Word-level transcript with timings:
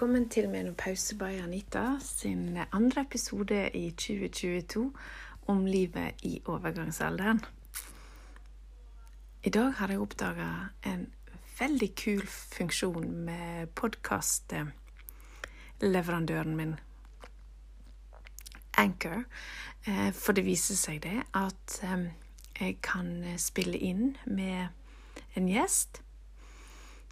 Velkommen 0.00 0.28
til 0.28 0.48
Menopause 0.48 1.18
by 1.18 1.42
Anita 1.44 1.98
sin 2.00 2.58
andre 2.72 3.00
episode 3.00 3.70
i 3.74 3.90
2022 3.90 4.92
om 5.46 5.66
livet 5.66 6.12
i 6.22 6.42
overgangsalderen. 6.46 7.40
I 9.44 9.50
dag 9.50 9.72
har 9.72 9.88
jeg 9.88 10.00
oppdaga 10.00 10.48
en 10.86 11.12
veldig 11.58 11.96
kul 11.96 12.26
funksjon 12.26 13.10
med 13.10 13.66
podkastleverandøren 13.66 16.56
min, 16.56 16.74
Anchor. 18.78 19.24
Eh, 19.86 20.12
for 20.12 20.32
det 20.32 20.44
viser 20.48 20.74
seg 20.80 21.02
det 21.02 21.22
at 21.34 21.80
eh, 21.82 22.04
jeg 22.60 22.76
kan 22.82 23.24
spille 23.36 23.78
inn 23.78 24.16
med 24.24 24.66
en 25.36 25.48
gjest 25.48 26.02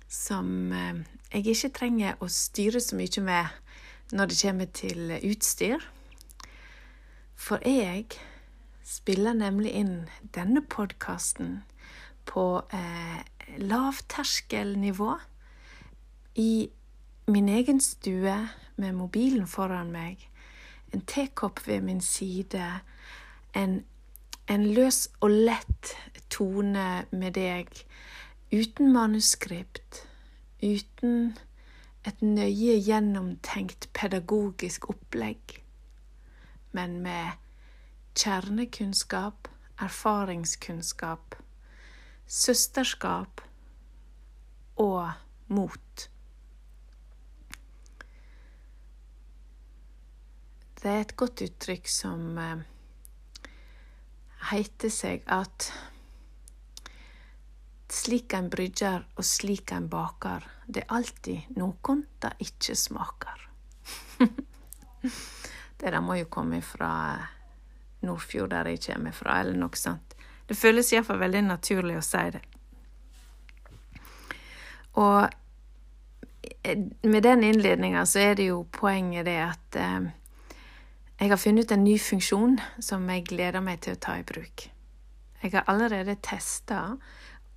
som 0.08 0.72
eh, 0.72 1.04
jeg 1.32 1.46
ikke 1.52 1.72
trenger 1.76 2.20
å 2.24 2.30
styre 2.32 2.80
så 2.80 2.96
mye 2.96 3.24
med 3.24 4.14
når 4.16 4.30
det 4.30 4.40
kommer 4.40 4.70
til 4.72 5.12
utstyr. 5.18 5.84
For 7.36 7.60
jeg 7.64 8.06
spiller 8.88 9.36
nemlig 9.36 9.74
inn 9.76 9.96
denne 10.34 10.62
podkasten 10.64 11.60
på 12.28 12.62
eh, 12.72 13.20
lavterskelnivå 13.60 15.12
i 16.40 16.70
min 17.28 17.48
egen 17.48 17.80
stue 17.80 18.36
med 18.76 18.96
mobilen 18.96 19.46
foran 19.46 19.92
meg, 19.92 20.22
en 20.92 21.04
tekopp 21.04 21.60
ved 21.66 21.84
min 21.84 22.00
side, 22.00 22.64
en, 23.52 23.82
en 24.48 24.66
løs 24.72 25.08
og 25.20 25.34
lett 25.50 25.94
tone 26.32 27.04
med 27.10 27.36
deg 27.36 27.68
uten 28.52 28.92
manuskript, 28.92 30.07
uten 30.62 31.36
et 32.06 32.22
nøye 32.22 32.78
gjennomtenkt 32.82 33.88
pedagogisk 33.96 34.88
opplegg, 34.92 35.58
men 36.72 37.00
med 37.04 37.36
kjernekunnskap, 38.18 39.48
erfaringskunnskap, 39.78 41.36
søsterskap 42.26 43.42
og 44.76 45.12
mot. 45.48 46.08
Det 50.78 50.90
er 50.90 51.00
et 51.02 51.16
godt 51.18 51.42
uttrykk 51.42 51.88
som 51.90 52.38
eh, 52.38 52.60
heter 54.52 54.92
seg 54.94 55.24
at 55.26 55.72
slik 57.92 58.34
en 58.36 58.50
brygger 58.52 59.04
og 59.16 59.24
slik 59.24 59.72
en 59.72 59.88
baker, 59.88 60.44
det 60.66 60.84
er 60.84 60.94
alltid 60.98 61.56
noen 61.56 62.04
det 62.20 62.34
ikke 62.44 62.76
smaker. 62.76 63.48
det 65.78 65.90
der 65.92 66.00
må 66.04 66.18
jo 66.18 66.28
komme 66.30 66.60
fra 66.62 66.92
Nordfjord, 68.04 68.50
der 68.50 68.68
jeg 68.68 68.84
kommer 68.86 69.16
fra, 69.16 69.40
eller 69.40 69.58
noe 69.58 69.76
sånt. 69.76 70.14
Det 70.48 70.56
føles 70.56 70.92
iallfall 70.92 71.20
veldig 71.20 71.42
naturlig 71.48 71.98
å 71.98 72.04
si 72.04 72.24
det. 72.36 72.44
Og 74.98 75.28
eh, 76.62 76.78
med 77.02 77.22
den 77.22 77.44
innledninga 77.44 78.04
så 78.08 78.30
er 78.30 78.38
det 78.38 78.48
jo 78.48 78.62
poenget 78.72 79.26
det 79.28 79.38
at 79.44 79.78
eh, 79.78 80.08
jeg 81.18 81.32
har 81.32 81.40
funnet 81.40 81.66
ut 81.66 81.74
en 81.74 81.84
ny 81.84 81.98
funksjon 81.98 82.58
som 82.84 83.08
jeg 83.10 83.26
gleder 83.28 83.64
meg 83.64 83.82
til 83.84 83.96
å 83.96 84.00
ta 84.00 84.18
i 84.20 84.26
bruk. 84.26 84.68
Jeg 85.42 85.54
har 85.54 85.66
allerede 85.70 86.18
testa 86.22 86.96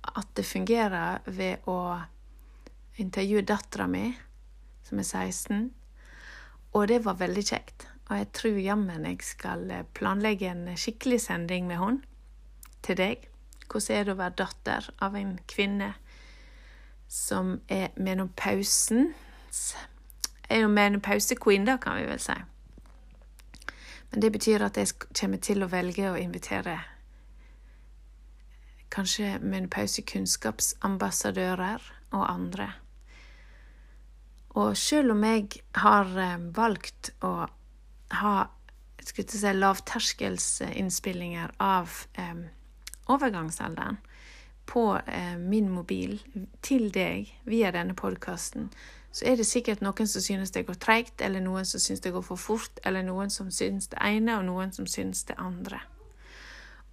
at 0.02 0.28
det 0.36 0.44
fungerer 0.46 1.22
ved 1.26 1.68
å 1.70 1.78
intervjue 3.00 3.44
dattera 3.46 3.86
mi, 3.90 4.10
som 4.86 5.00
er 5.00 5.06
16. 5.06 5.70
Og 6.72 6.88
det 6.88 7.02
var 7.04 7.20
veldig 7.20 7.44
kjekt. 7.46 7.86
Og 8.10 8.18
jeg 8.18 8.30
tror 8.36 8.58
jammen 8.60 9.06
jeg 9.08 9.22
skal 9.24 9.68
planlegge 9.96 10.50
en 10.50 10.66
skikkelig 10.76 11.22
sending 11.24 11.68
med 11.70 11.80
henne 11.80 12.82
til 12.84 12.98
deg. 12.98 13.28
Hvordan 13.70 13.96
er 13.96 14.04
det 14.04 14.12
å 14.12 14.20
være 14.20 14.38
datter 14.42 14.88
av 15.00 15.16
en 15.16 15.36
kvinne 15.48 15.92
som 17.08 17.60
er 17.68 17.92
menopausens 17.96 19.74
Er 20.52 20.64
jo 20.64 20.68
menopause-queen, 20.68 21.64
da, 21.64 21.78
kan 21.80 21.96
vi 21.96 22.04
vel 22.10 22.18
si. 22.20 22.34
Men 24.10 24.20
det 24.20 24.30
betyr 24.32 24.64
at 24.66 24.76
jeg 24.76 24.92
kommer 25.16 25.40
til 25.40 25.64
å 25.64 25.68
velge 25.72 26.10
å 26.10 26.18
invitere 26.20 26.74
kanskje 28.92 29.38
menopause-kunnskapsambassadører 29.40 31.80
og 32.12 32.24
andre. 32.28 32.68
Og 34.60 34.76
selv 34.76 35.14
om 35.14 35.24
jeg 35.24 35.48
har 35.80 36.06
eh, 36.20 36.36
valgt 36.56 37.12
å 37.24 37.46
ha 38.20 38.34
si, 39.00 39.24
lavterskelsinnspillinger 39.56 41.50
av 41.58 41.88
eh, 42.20 42.36
overgangsalderen 43.08 43.96
på 44.68 45.00
eh, 45.06 45.36
min 45.40 45.70
mobil 45.72 46.20
til 46.62 46.90
deg 46.92 47.32
via 47.48 47.70
denne 47.72 47.94
podkasten, 47.98 48.70
så 49.12 49.26
er 49.28 49.36
det 49.36 49.46
sikkert 49.48 49.82
noen 49.84 50.08
som 50.08 50.24
synes 50.24 50.52
det 50.52 50.64
går 50.68 50.78
treigt, 50.80 51.20
eller 51.20 51.42
noen 51.44 51.66
som 51.68 51.80
synes 51.80 52.00
det 52.00 52.14
går 52.14 52.24
for 52.24 52.40
fort, 52.40 52.80
eller 52.84 53.04
noen 53.04 53.30
som 53.30 53.50
synes 53.52 53.90
det 53.92 54.00
ene, 54.00 54.38
og 54.38 54.46
noen 54.48 54.72
som 54.72 54.88
synes 54.88 55.24
det 55.28 55.36
andre. 55.40 55.82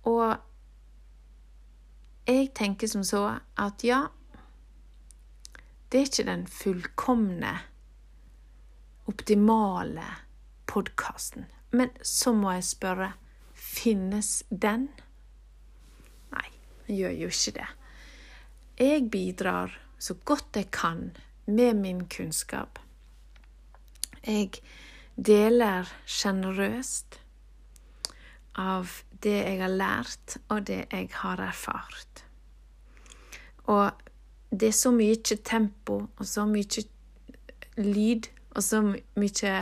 Og 0.04 0.36
jeg 2.30 2.54
tenker 2.58 2.90
som 2.90 3.04
så 3.04 3.24
at 3.58 3.84
ja, 3.84 4.08
det 5.90 6.00
er 6.00 6.10
ikke 6.10 6.28
den 6.28 6.46
fullkomne, 6.48 7.54
optimale 9.10 10.06
podkasten. 10.70 11.48
Men 11.72 11.90
så 12.06 12.34
må 12.34 12.52
jeg 12.54 12.68
spørre 12.68 13.12
finnes 13.54 14.44
den? 14.50 14.88
Nei, 16.34 16.46
den 16.86 17.00
gjør 17.00 17.16
jo 17.24 17.32
ikke 17.34 17.56
det. 17.58 17.70
Jeg 18.80 19.10
bidrar 19.12 19.74
så 20.00 20.14
godt 20.26 20.56
jeg 20.56 20.70
kan 20.72 21.10
med 21.46 21.82
min 21.82 22.06
kunnskap. 22.08 22.80
Jeg 24.24 24.62
deler 25.18 25.90
sjenerøst 26.06 27.20
av 28.60 29.02
det 29.24 29.36
jeg 29.36 29.60
har 29.62 29.74
lært, 29.74 30.38
og 30.50 30.68
det 30.68 30.86
jeg 30.92 31.10
har 31.22 31.42
erfart. 31.44 32.24
Og 33.70 33.92
det 34.50 34.72
er 34.72 34.78
så 34.78 34.92
mye 34.92 35.38
tempo 35.46 36.02
og 36.18 36.26
så 36.26 36.46
mye 36.50 36.86
lyd 37.78 38.30
og 38.56 38.64
så 38.66 38.82
mye 38.84 39.54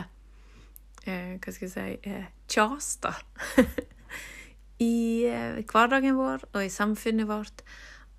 eh, 1.06 1.34
Hva 1.44 1.54
skal 1.54 1.68
jeg 1.68 1.74
si 1.74 2.10
eh, 2.10 2.30
kjas, 2.50 2.96
da. 3.04 3.14
I 4.84 5.26
eh, 5.28 5.60
hverdagen 5.68 6.18
vår 6.18 6.48
og 6.54 6.62
i 6.64 6.72
samfunnet 6.72 7.28
vårt 7.30 7.66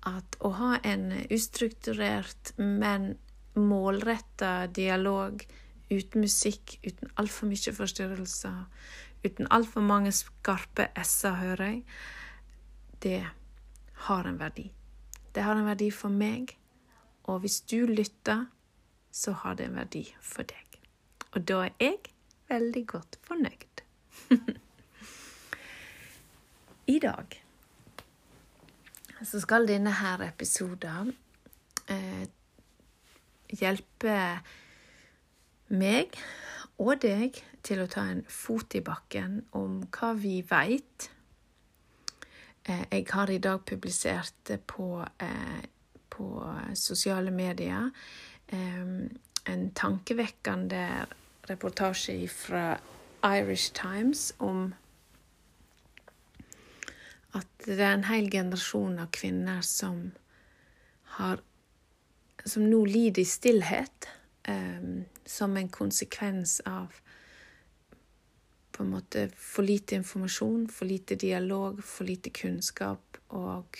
at 0.07 0.37
å 0.45 0.53
ha 0.55 0.75
en 0.87 1.09
ustrukturert, 1.27 2.53
men 2.57 3.15
målretta 3.59 4.69
dialog 4.71 5.41
uten 5.89 6.23
musikk, 6.23 6.77
uten 6.85 7.11
altfor 7.19 7.49
mye 7.49 7.73
forstyrrelser, 7.75 8.61
uten 9.25 9.47
altfor 9.51 9.83
mange 9.83 10.11
skarpe 10.15 10.89
s-er, 11.03 11.35
hører 11.41 11.65
jeg, 11.65 11.83
det 13.03 13.19
har 14.07 14.27
en 14.27 14.39
verdi. 14.39 14.69
Det 15.35 15.43
har 15.43 15.55
en 15.55 15.67
verdi 15.67 15.89
for 15.91 16.09
meg, 16.13 16.55
og 17.23 17.43
hvis 17.43 17.61
du 17.61 17.85
lytter, 17.85 18.47
så 19.11 19.31
har 19.43 19.59
det 19.59 19.69
en 19.69 19.77
verdi 19.79 20.05
for 20.21 20.47
deg. 20.47 20.79
Og 21.35 21.45
da 21.47 21.65
er 21.67 21.75
jeg 21.79 21.99
veldig 22.49 22.85
godt 22.87 23.19
fornøyd. 23.27 23.83
I 26.95 26.97
dag 26.99 27.37
så 29.23 29.39
skal 29.43 29.67
denne 29.67 29.91
her 29.99 30.21
episoden 30.23 31.11
eh, 31.91 32.25
hjelpe 33.51 34.15
meg 35.69 36.15
og 36.79 37.01
deg 37.03 37.39
til 37.65 37.81
å 37.83 37.89
ta 37.91 38.05
en 38.07 38.21
fot 38.31 38.75
i 38.77 38.81
bakken 38.85 39.41
om 39.57 39.81
hva 39.91 40.13
vi 40.17 40.39
veit. 40.47 41.09
Eh, 42.63 42.85
jeg 42.91 43.07
har 43.11 43.31
i 43.31 43.41
dag 43.43 43.65
publisert 43.67 44.53
på, 44.67 45.05
eh, 45.19 45.63
på 46.09 46.27
sosiale 46.73 47.31
medier 47.31 47.91
eh, 48.47 49.09
en 49.45 49.71
tankevekkende 49.75 50.85
reportasje 51.49 52.27
fra 52.31 52.79
Irish 53.23 53.73
Times 53.73 54.33
om 54.39 54.73
at 57.35 57.47
det 57.65 57.79
er 57.79 57.93
en 57.93 58.07
hel 58.07 58.29
generasjon 58.31 58.99
av 59.03 59.11
kvinner 59.13 59.61
som 59.61 60.11
har 61.19 61.43
som 62.47 62.63
nå 62.69 62.79
lider 62.87 63.21
i 63.21 63.27
stillhet 63.27 64.07
som 65.29 65.57
en 65.57 65.69
konsekvens 65.69 66.59
av 66.65 66.93
på 68.71 68.83
en 68.83 68.89
måte 68.89 69.29
for 69.35 69.67
lite 69.67 69.95
informasjon, 69.95 70.67
for 70.71 70.85
lite 70.85 71.15
dialog, 71.15 71.83
for 71.83 72.07
lite 72.07 72.29
kunnskap 72.29 73.17
og 73.27 73.77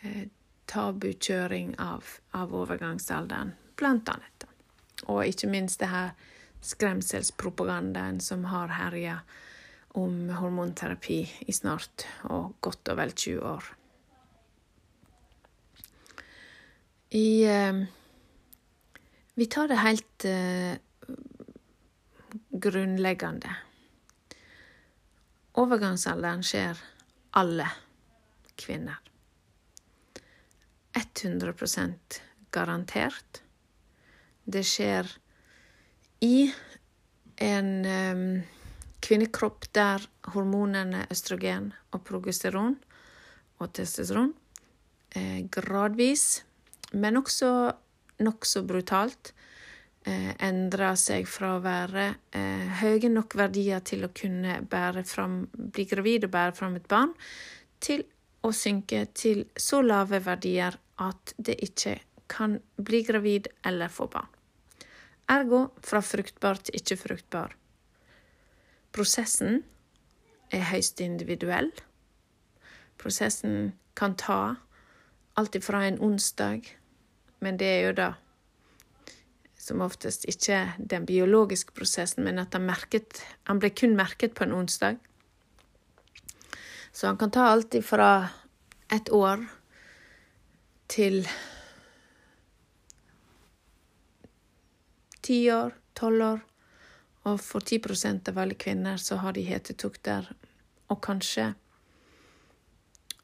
eh, 0.00 0.28
tabukjøring 0.70 1.74
av, 1.82 2.06
av, 2.30 2.54
overgangsalderen, 2.54 3.52
blant 3.76 4.08
annet. 4.08 4.46
Og 5.10 5.26
ikke 5.26 5.50
minst 5.50 5.82
det 5.82 5.90
her 5.90 6.14
skremselspropagandaen 6.64 8.22
som 8.22 8.46
har 8.48 8.72
herja 8.78 9.18
om 9.98 10.30
hormonterapi 10.30 11.18
i 11.50 11.52
snart 11.52 12.06
og 12.30 12.54
godt 12.64 12.94
og 12.94 13.02
vel 13.02 13.12
20 13.12 13.42
år. 13.50 13.68
I 17.18 17.28
eh, 17.50 17.84
Vi 19.34 19.46
tar 19.46 19.68
det 19.68 19.80
helt 19.82 20.24
eh, 20.24 20.76
grunnleggende. 22.50 23.56
Overgangsalderen 25.58 26.42
skjer 26.46 26.78
alle 27.38 27.66
kvinner. 28.58 29.00
100 30.94 31.54
garantert. 32.50 33.42
Det 34.44 34.62
skjer 34.62 35.10
i 36.22 36.52
en 37.42 37.70
um, 37.86 38.42
kvinnekropp 39.02 39.66
der 39.74 40.04
hormonene 40.34 41.06
østrogen 41.10 41.72
og 41.90 42.04
progesteron 42.06 42.76
og 43.58 43.72
testosteron 43.74 44.30
eh, 45.16 45.42
gradvis, 45.50 46.44
men 46.92 47.18
også 47.18 47.50
nokså 48.22 48.62
brutalt, 48.66 49.32
eh, 50.06 50.32
endrer 50.46 50.94
seg 51.00 51.26
fra 51.28 51.56
å 51.56 51.62
være 51.64 52.06
eh, 52.32 52.80
høye 52.80 53.10
nok 53.10 53.34
verdier 53.38 53.80
til 53.80 54.04
å 54.04 54.12
kunne 54.14 54.60
fram, 55.04 55.46
bli 55.52 55.84
gravid 55.84 56.24
og 56.24 56.30
bære 56.30 56.54
fram 56.54 56.76
et 56.76 56.88
barn, 56.88 57.14
til 57.80 58.04
å 58.44 58.52
synke 58.52 59.06
til 59.14 59.46
så 59.56 59.80
lave 59.82 60.20
verdier 60.20 60.76
at 61.00 61.34
det 61.38 61.56
ikke 61.64 61.98
kan 62.28 62.58
bli 62.76 63.02
gravid 63.02 63.48
eller 63.64 63.88
få 63.88 64.06
barn. 64.06 64.28
Ergo 65.28 65.70
fra 65.80 66.02
fruktbar 66.04 66.60
til 66.60 66.76
ikke 66.76 66.96
fruktbar. 67.00 67.54
Prosessen 68.92 69.62
er 70.52 70.68
høyst 70.68 71.00
individuell. 71.00 71.70
Prosessen 73.00 73.72
kan 73.96 74.14
ta 74.20 74.56
alt 75.34 75.56
ifra 75.58 75.86
en 75.88 75.98
onsdag, 76.04 76.68
men 77.40 77.58
det 77.60 77.70
er 77.70 77.82
jo 77.88 77.96
da 77.98 78.10
som 79.64 79.80
oftest 79.80 80.26
ikke 80.28 80.74
den 80.78 81.06
biologiske 81.08 81.72
prosessen, 81.72 82.24
men 82.26 82.38
at 82.42 82.52
han, 82.52 82.66
merket, 82.68 83.22
han 83.48 83.60
ble 83.62 83.70
kun 83.72 83.96
merket 83.96 84.34
på 84.36 84.44
en 84.44 84.52
onsdag. 84.52 84.98
Så 86.92 87.08
han 87.08 87.18
kan 87.18 87.32
ta 87.32 87.48
alt 87.48 87.74
ifra 87.74 88.28
et 88.92 89.08
år 89.10 89.46
til 90.92 91.24
ti 95.24 95.38
år, 95.50 95.72
tolv 95.96 96.26
år. 96.28 96.44
Og 97.24 97.40
for 97.40 97.64
10 97.64 97.80
av 98.28 98.38
alle 98.38 98.54
kvinner 98.60 99.00
så 99.00 99.16
har 99.22 99.32
de 99.32 99.46
hetetokter, 99.48 100.26
og 100.92 101.00
kanskje 101.02 101.54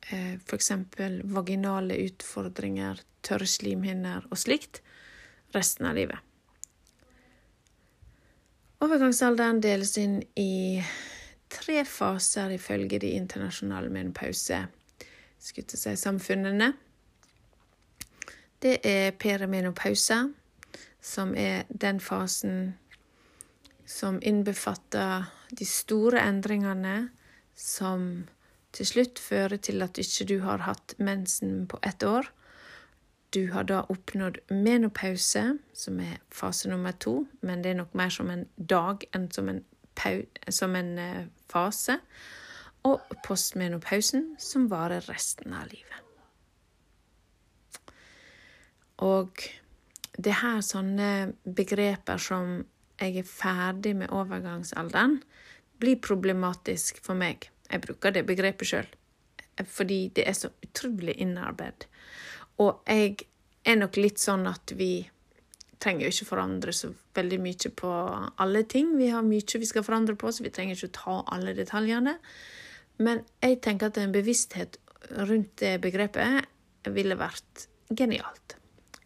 eh, 0.08 0.38
f.eks. 0.40 0.70
vaginale 1.36 1.98
utfordringer, 2.06 3.02
tørre 3.26 3.46
slimhinner 3.46 4.26
og 4.30 4.38
slikt 4.38 4.80
resten 5.54 5.86
av 5.86 5.94
livet. 5.98 6.18
Overgangsalderen 8.80 9.60
deles 9.60 9.98
inn 10.00 10.22
i 10.40 10.82
tre 11.52 11.84
faser 11.84 12.50
ifølge 12.54 12.98
de 13.02 13.10
internasjonale 13.18 13.88
menopause-samfunnene. 13.92 16.72
Det 18.60 18.80
er 18.84 19.10
perimenopause, 19.20 20.32
som 21.00 21.34
er 21.36 21.64
den 21.68 22.00
fasen 22.00 22.74
som 23.90 24.20
innbefatter 24.22 25.24
de 25.50 25.66
store 25.66 26.22
endringene 26.22 27.08
som 27.56 28.28
til 28.76 28.86
slutt 28.86 29.18
fører 29.18 29.58
til 29.58 29.82
at 29.82 29.98
ikke 29.98 30.26
du 30.30 30.36
har 30.44 30.62
hatt 30.64 30.94
mensen 30.98 31.66
på 31.68 31.80
ett 31.82 32.04
år. 32.06 32.28
Du 33.30 33.52
har 33.52 33.64
da 33.64 33.84
oppnådd 33.88 34.38
menopause, 34.50 35.58
som 35.72 36.00
er 36.02 36.18
fase 36.34 36.70
nummer 36.70 36.92
to, 36.98 37.28
men 37.46 37.62
det 37.62 37.70
er 37.70 37.78
nok 37.78 37.94
mer 37.94 38.10
som 38.10 38.30
en 38.30 38.46
dag 38.56 39.04
enn 39.14 39.28
som 39.30 39.48
en, 39.52 39.60
som 40.50 40.74
en 40.74 40.98
eh, 40.98 41.26
fase. 41.52 42.00
Og 42.88 43.00
postmenopausen, 43.26 44.34
som 44.40 44.66
varer 44.70 45.04
resten 45.06 45.52
av 45.54 45.68
livet. 45.68 46.00
Og 49.04 49.44
det 50.18 50.36
her 50.40 50.60
sånne 50.64 51.32
begreper 51.44 52.18
som 52.18 52.64
'jeg 53.00 53.16
er 53.16 53.22
ferdig 53.22 53.96
med 53.96 54.10
overgangsalderen', 54.10 55.22
blir 55.78 55.96
problematisk 55.96 57.00
for 57.04 57.14
meg. 57.14 57.50
Jeg 57.70 57.80
bruker 57.80 58.10
det 58.10 58.26
begrepet 58.26 58.66
sjøl, 58.66 58.86
fordi 59.64 60.08
det 60.08 60.28
er 60.28 60.32
så 60.32 60.48
utrolig 60.62 61.14
innarbeidet. 61.16 61.86
Og 62.60 62.84
jeg 62.88 63.16
er 63.64 63.80
nok 63.80 63.96
litt 64.00 64.20
sånn 64.20 64.46
at 64.50 64.74
vi 64.76 65.00
trenger 65.80 66.06
jo 66.06 66.12
ikke 66.12 66.28
forandre 66.28 66.74
så 66.76 66.90
veldig 67.16 67.38
mye 67.40 67.72
på 67.76 67.90
alle 68.44 68.64
ting. 68.68 68.92
Vi 69.00 69.08
har 69.12 69.24
mye 69.24 69.60
vi 69.62 69.68
skal 69.68 69.86
forandre 69.86 70.16
på, 70.20 70.32
så 70.32 70.44
vi 70.44 70.52
trenger 70.52 70.76
ikke 70.76 70.98
ta 70.98 71.20
alle 71.32 71.54
detaljene. 71.56 72.18
Men 73.00 73.24
jeg 73.40 73.62
tenker 73.64 73.88
at 73.88 74.00
en 74.00 74.12
bevissthet 74.12 74.76
rundt 75.24 75.56
det 75.62 75.78
begrepet 75.80 76.44
ville 76.92 77.16
vært 77.18 77.66
genialt. 77.96 78.56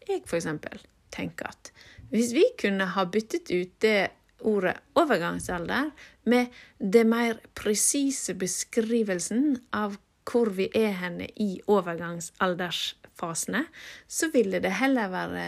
Jeg, 0.05 0.25
for 0.27 0.37
eksempel, 0.37 0.83
tenker 1.15 1.49
at 1.49 1.71
hvis 2.11 2.35
vi 2.35 2.43
kunne 2.59 2.85
ha 2.93 3.05
byttet 3.09 3.49
ut 3.49 3.71
det 3.81 4.11
ordet 4.45 4.75
overgangsalder 4.99 5.89
med 6.29 6.53
det 6.77 7.05
mer 7.07 7.39
presise 7.57 8.35
beskrivelsen 8.37 9.55
av 9.73 9.95
hvor 10.25 10.49
vi 10.57 10.69
er 10.73 10.91
henne 10.99 11.29
i 11.41 11.61
overgangsaldersfasene, 11.67 13.65
så 14.07 14.29
ville 14.33 14.59
det 14.63 14.73
heller 14.81 15.09
være 15.13 15.47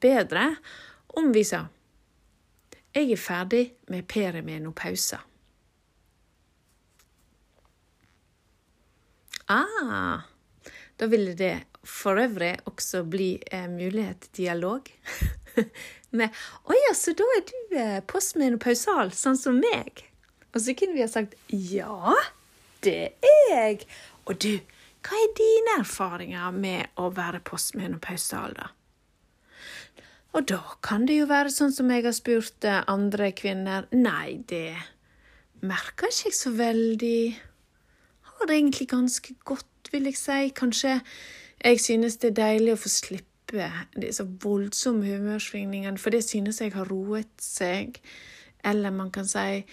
bedre 0.00 0.56
om 1.18 1.32
vi 1.34 1.44
sa 1.44 1.66
jeg 2.92 3.14
er 3.14 3.16
ferdig 3.16 3.62
med 3.88 4.04
perimenopausa. 4.04 5.22
Ah, 9.48 10.20
da 11.00 11.08
ville 11.08 11.32
det 11.36 11.54
for 11.84 12.20
øvrig 12.20 12.52
også 12.68 13.02
bli 13.08 13.42
eh, 13.52 13.68
mulighet 13.70 14.20
til 14.20 14.44
dialog. 14.44 14.88
med 16.18 16.28
'Å 16.68 16.76
ja, 16.76 16.92
så 16.94 17.14
da 17.16 17.24
er 17.36 17.44
du 17.48 17.76
eh, 17.76 18.00
postmenopausal, 18.04 19.12
sånn 19.16 19.40
som 19.40 19.56
meg?' 19.56 20.04
Og 20.52 20.60
så 20.60 20.76
kunne 20.76 20.92
vi 20.92 21.04
ha 21.04 21.08
sagt 21.08 21.34
'Ja, 21.48 22.12
det 22.84 23.14
er 23.24 23.48
jeg'. 23.48 23.88
Og 24.28 24.38
du, 24.42 24.52
hva 25.02 25.18
er 25.18 25.34
dine 25.38 25.80
erfaringer 25.80 26.54
med 26.54 26.94
å 27.00 27.10
være 27.14 27.42
postmenopausal, 27.46 28.54
da? 28.58 28.70
Og 30.32 30.46
da 30.48 30.60
kan 30.84 31.04
det 31.08 31.18
jo 31.18 31.28
være 31.28 31.52
sånn 31.52 31.74
som 31.76 31.90
jeg 31.92 32.06
har 32.06 32.14
spurt 32.16 32.64
eh, 32.64 32.80
andre 32.88 33.32
kvinner. 33.36 33.84
Nei, 33.92 34.40
det 34.48 34.78
merker 35.60 36.08
ikke 36.08 36.30
jeg 36.30 36.38
så 36.38 36.52
veldig. 36.56 37.18
Har 38.30 38.48
det 38.48 38.56
egentlig 38.56 38.88
ganske 38.94 39.36
godt, 39.44 39.92
vil 39.92 40.08
jeg 40.08 40.16
si. 40.16 40.40
Kanskje 40.56 40.96
jeg 41.62 41.82
synes 41.84 42.16
det 42.22 42.32
er 42.32 42.38
deilig 42.40 42.74
å 42.74 42.80
få 42.80 42.90
slippe 42.90 43.68
disse 43.92 44.24
voldsomme 44.24 45.04
humørsvingningene, 45.04 46.00
for 46.00 46.14
det 46.14 46.22
synes 46.24 46.62
jeg 46.62 46.72
har 46.72 46.88
roet 46.88 47.32
seg. 47.42 48.00
Eller 48.64 48.94
man 48.94 49.12
kan 49.12 49.28
si 49.28 49.66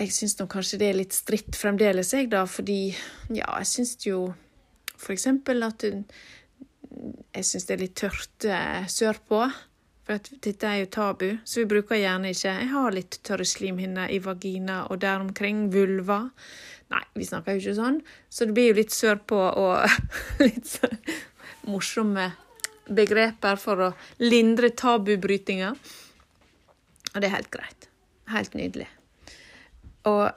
Jeg 0.00 0.14
syns 0.16 0.38
nå 0.38 0.46
kanskje 0.48 0.78
det 0.80 0.86
er 0.88 0.96
litt 0.96 1.12
stritt 1.12 1.56
fremdeles, 1.58 2.14
jeg, 2.16 2.30
da, 2.32 2.46
fordi 2.48 2.94
ja, 3.28 3.50
jeg 3.60 3.68
syns 3.68 3.98
jo 4.06 4.30
for 4.96 5.12
eksempel 5.12 5.60
at 5.66 5.84
jeg 5.84 7.44
syns 7.46 7.66
det 7.68 7.74
er 7.74 7.82
litt 7.82 7.98
tørt 8.00 8.46
eh, 8.48 8.86
sørpå. 8.88 9.42
For 10.08 10.30
dette 10.42 10.66
er 10.66 10.80
jo 10.80 10.88
tabu, 10.90 11.26
så 11.44 11.60
vi 11.60 11.68
bruker 11.70 12.00
gjerne 12.00 12.32
ikke 12.32 12.54
Jeg 12.62 12.68
har 12.72 12.94
litt 12.96 13.18
tørre 13.26 13.44
slimhinner 13.46 14.10
i 14.10 14.18
vagina 14.24 14.82
og 14.88 15.02
der 15.04 15.20
omkring, 15.20 15.68
vulva. 15.72 16.22
Nei, 16.90 17.02
vi 17.14 17.26
snakker 17.28 17.54
jo 17.54 17.62
ikke 17.62 17.76
sånn, 17.78 18.00
så 18.32 18.48
det 18.48 18.56
blir 18.56 18.70
jo 18.72 18.78
litt 18.80 18.94
sørpå 18.96 19.40
og 19.60 19.84
litt 20.46 20.72
morsomme 21.68 22.30
begreper 22.90 23.60
for 23.60 23.84
å 23.84 23.90
lindre 24.24 24.72
tabubrytinga. 24.72 25.74
Og 27.12 27.20
det 27.20 27.28
er 27.28 27.36
helt 27.36 27.52
greit. 27.52 27.90
Helt 28.32 28.56
nydelig. 28.58 28.88
Og, 30.08 30.30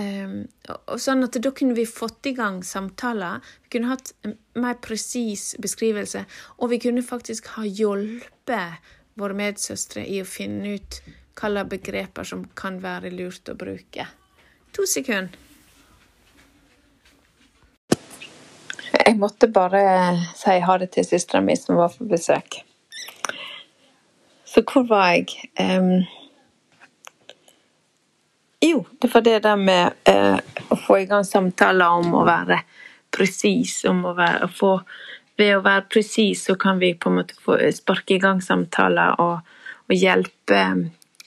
um, 0.00 0.36
og, 0.72 0.96
sånn 1.02 1.26
at 1.26 1.36
da 1.44 1.52
kunne 1.56 1.76
vi 1.76 1.86
fått 1.88 2.30
i 2.30 2.34
gang 2.36 2.62
samtaler. 2.64 3.44
Vi 3.64 3.76
kunne 3.76 3.92
hatt 3.92 4.14
en 4.24 4.36
mer 4.60 4.78
presis 4.84 5.52
beskrivelse, 5.60 6.24
og 6.58 6.72
vi 6.72 6.80
kunne 6.86 7.04
faktisk 7.04 7.52
ha 7.58 7.66
hjulpet 7.66 8.92
våre 9.20 9.36
medsøstre 9.38 10.06
i 10.06 10.20
å 10.22 10.28
finne 10.28 10.76
ut 10.78 11.00
hva 11.34 11.50
slags 11.50 11.70
begreper 11.70 12.26
som 12.26 12.44
kan 12.56 12.78
være 12.82 13.10
lurt 13.14 13.50
å 13.50 13.56
bruke. 13.58 14.06
To 14.74 14.86
sekunder. 14.90 15.40
Jeg 18.94 19.18
måtte 19.18 19.48
bare 19.52 19.80
si 20.38 20.54
ha 20.64 20.76
det 20.78 20.92
til 20.94 21.04
søstera 21.04 21.42
mi 21.44 21.56
som 21.58 21.76
var 21.76 21.92
på 21.92 22.06
besøk. 22.08 22.62
Så 24.48 24.62
hvor 24.62 24.86
var 24.88 25.10
jeg? 25.12 25.34
Um, 25.58 26.06
jo, 28.64 28.84
det 28.98 29.10
var 29.14 29.24
det 29.26 29.38
der 29.44 29.56
med 29.60 29.92
eh, 30.08 30.38
å 30.68 30.76
få 30.78 30.98
i 31.02 31.06
gang 31.10 31.24
samtaler 31.26 32.00
om 32.00 32.14
å 32.16 32.24
være 32.26 32.60
presis. 33.14 33.82
Ved 33.84 35.50
å 35.56 35.62
være 35.64 35.86
presis 35.90 36.44
så 36.48 36.56
kan 36.60 36.78
vi 36.80 36.94
på 36.94 37.10
en 37.10 37.18
måte 37.20 37.38
få 37.40 37.58
sparke 37.74 38.16
i 38.16 38.22
gang 38.22 38.42
samtaler 38.42 39.18
og, 39.22 39.40
og 39.88 39.96
hjelpe 39.96 40.60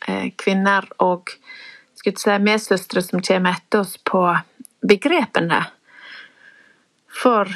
eh, 0.07 0.29
kvinner 0.39 0.87
og 1.03 1.33
si, 1.97 2.37
medsøstre 2.39 3.03
som 3.03 3.21
kommer 3.21 3.57
etter 3.57 3.83
oss, 3.83 3.97
på 3.97 4.23
begrepene. 4.87 5.61
For 7.17 7.51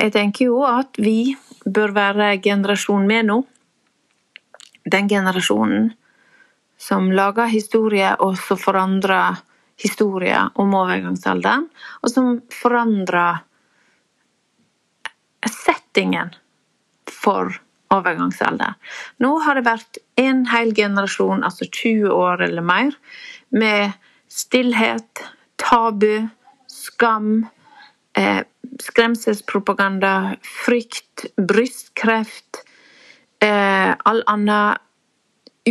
jeg 0.00 0.12
tenker 0.14 0.48
jo 0.48 0.62
at 0.64 0.96
vi 0.96 1.34
bør 1.66 1.92
være 1.92 2.36
generasjon 2.42 3.06
med 3.06 3.26
nå. 3.28 3.40
Den 4.90 5.10
generasjonen 5.10 5.90
som 6.80 7.10
lager 7.12 7.50
historie, 7.52 8.14
og 8.18 8.38
som 8.40 8.58
forandrer 8.58 9.40
historier 9.80 10.50
om 10.60 10.74
overgangsalderen, 10.76 11.66
og 12.00 12.12
som 12.12 12.38
forandrer 12.52 13.42
settingen 15.48 16.32
for 17.10 17.52
overgangsalderen. 17.90 18.76
Nå 19.20 19.32
har 19.44 19.58
det 19.58 19.66
vært 19.66 20.00
en 20.20 20.44
hel 20.50 20.72
generasjon, 20.76 21.44
altså 21.44 21.66
20 21.68 22.12
år 22.14 22.44
eller 22.48 22.64
mer, 22.64 22.94
med 23.50 23.96
stillhet, 24.30 25.24
tabu, 25.60 26.28
skam, 26.70 27.48
eh, 28.16 28.44
skremselspropaganda, 28.80 30.36
frykt, 30.64 31.26
brystkreft, 31.36 32.62
eh, 33.42 33.96
all 34.04 34.22
annen 34.26 34.78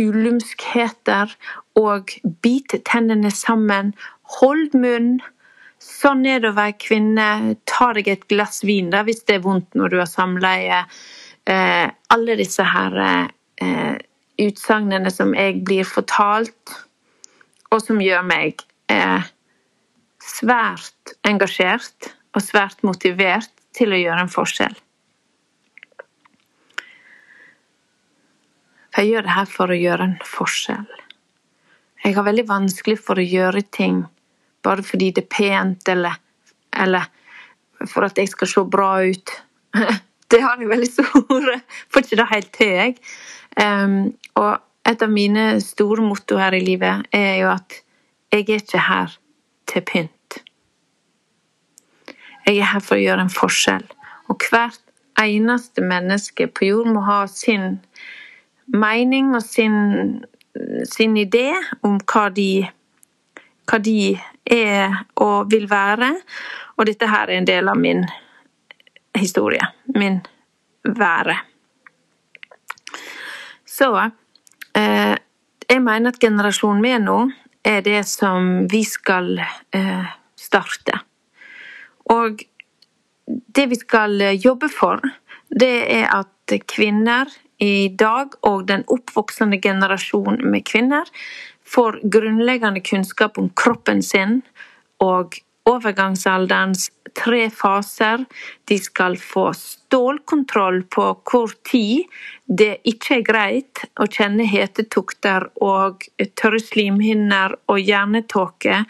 ulumskheter 0.00 1.32
og 1.78 2.14
bit 2.44 2.74
tennene 2.88 3.30
sammen, 3.34 3.92
hold 4.38 4.74
munn. 4.78 5.18
Sånn 5.80 6.26
er 6.28 6.42
det 6.42 6.52
å 6.52 6.58
være 6.58 6.76
kvinne. 6.82 7.28
Ta 7.68 7.92
deg 7.96 8.10
et 8.12 8.28
glass 8.32 8.62
vin 8.66 8.90
da, 8.92 9.04
hvis 9.06 9.24
det 9.28 9.38
er 9.38 9.46
vondt 9.46 9.76
når 9.78 9.92
du 9.92 9.98
har 10.02 10.10
samleie. 10.10 10.84
Eh, 11.48 11.86
alle 12.14 12.36
disse 12.40 12.64
her 12.66 12.98
eh, 13.00 13.96
utsagnene 14.40 15.12
som 15.12 15.32
jeg 15.36 15.60
blir 15.66 15.88
fortalt, 15.88 16.76
og 17.70 17.80
som 17.84 18.00
gjør 18.02 18.24
meg 18.26 18.62
eh, 18.92 19.30
svært 20.20 21.16
engasjert 21.28 22.12
og 22.36 22.44
svært 22.44 22.84
motivert 22.86 23.50
til 23.76 23.94
å 23.94 24.00
gjøre 24.00 24.26
en 24.26 24.32
forskjell. 24.32 24.76
For 28.90 29.02
jeg 29.02 29.14
gjør 29.14 29.26
det 29.26 29.36
her 29.36 29.50
for 29.50 29.70
å 29.70 29.78
gjøre 29.78 30.06
en 30.08 30.16
forskjell. 30.26 30.88
Jeg 32.04 32.16
har 32.16 32.26
veldig 32.26 32.46
vanskelig 32.48 32.96
for 32.98 33.20
å 33.20 33.26
gjøre 33.26 33.62
ting 33.72 34.02
bare 34.64 34.84
fordi 34.84 35.10
det 35.16 35.24
er 35.24 35.32
pent, 35.32 35.88
eller, 35.88 36.16
eller 36.76 37.06
for 37.88 38.04
at 38.04 38.18
jeg 38.20 38.28
skal 38.32 38.50
se 38.50 38.64
bra 38.68 38.92
ut. 39.04 39.36
Det 40.30 40.38
har 40.44 40.60
jeg 40.62 40.68
veldig 40.70 40.86
store 40.86 41.56
Får 41.90 42.04
ikke 42.04 42.16
det 42.20 42.26
helt 42.30 42.50
til, 42.54 42.68
jeg. 42.70 42.92
Um, 43.58 44.12
og 44.38 44.60
et 44.86 45.02
av 45.02 45.10
mine 45.10 45.46
store 45.64 46.04
motto 46.06 46.38
her 46.38 46.54
i 46.54 46.60
livet 46.62 47.08
er 47.10 47.40
jo 47.40 47.48
at 47.50 47.80
jeg 48.30 48.44
er 48.44 48.60
ikke 48.60 48.84
her 48.86 49.16
til 49.66 49.82
pynt. 49.88 50.38
Jeg 52.46 52.60
er 52.60 52.70
her 52.70 52.84
for 52.84 52.94
å 52.94 53.02
gjøre 53.02 53.26
en 53.26 53.34
forskjell. 53.34 53.88
Og 54.30 54.46
hvert 54.52 54.78
eneste 55.18 55.82
menneske 55.82 56.46
på 56.46 56.70
jord 56.70 56.92
må 56.94 57.02
ha 57.08 57.24
sin 57.26 57.80
mening 58.72 59.34
og 59.34 59.42
sin, 59.42 60.24
sin 60.88 61.16
idé 61.18 61.52
om 61.86 61.98
hva 62.00 62.28
de, 62.34 62.64
hva 63.68 63.78
de 63.82 64.14
er 64.50 64.96
og 65.20 65.50
vil 65.52 65.68
være. 65.70 66.12
Og 66.78 66.88
dette 66.88 67.08
her 67.10 67.28
er 67.28 67.40
en 67.40 67.48
del 67.48 67.70
av 67.70 67.78
min 67.78 68.04
historie. 69.16 69.66
Min 69.94 70.20
være. 70.84 71.36
Så 73.66 73.90
eh, 74.76 75.16
jeg 75.70 75.82
mener 75.82 76.10
at 76.10 76.20
generasjonen 76.20 76.82
min 76.82 77.06
nå 77.06 77.20
er 77.64 77.82
det 77.84 78.02
som 78.08 78.66
vi 78.70 78.82
skal 78.88 79.38
eh, 79.38 80.08
starte. 80.36 80.96
Og 82.10 82.42
det 83.26 83.66
vi 83.70 83.78
skal 83.78 84.16
jobbe 84.40 84.70
for, 84.72 85.02
det 85.50 85.74
er 85.92 86.08
at 86.16 86.56
kvinner 86.66 87.30
i 87.60 87.88
dag, 87.88 88.34
og 88.46 88.66
den 88.70 88.84
oppvoksende 88.88 89.60
generasjon 89.62 90.40
med 90.50 90.64
kvinner, 90.68 91.08
får 91.70 92.00
grunnleggende 92.10 92.82
kunnskap 92.82 93.38
om 93.38 93.50
kroppen 93.54 94.02
sin 94.02 94.40
og 95.00 95.36
overgangsalderens 95.68 96.88
tre 97.16 97.44
faser. 97.50 98.24
De 98.68 98.78
skal 98.78 99.16
få 99.20 99.50
stålkontroll 99.56 100.82
på 100.92 101.06
hvor 101.30 101.52
tid 101.68 102.08
det 102.46 102.80
ikke 102.88 103.18
er 103.18 103.26
greit 103.26 103.84
å 104.00 104.08
kjenne 104.10 104.46
hetetokter 104.48 105.50
og 105.62 106.06
tørre 106.38 106.62
slimhinner 106.62 107.56
og 107.70 107.82
hjernetåke 107.82 108.82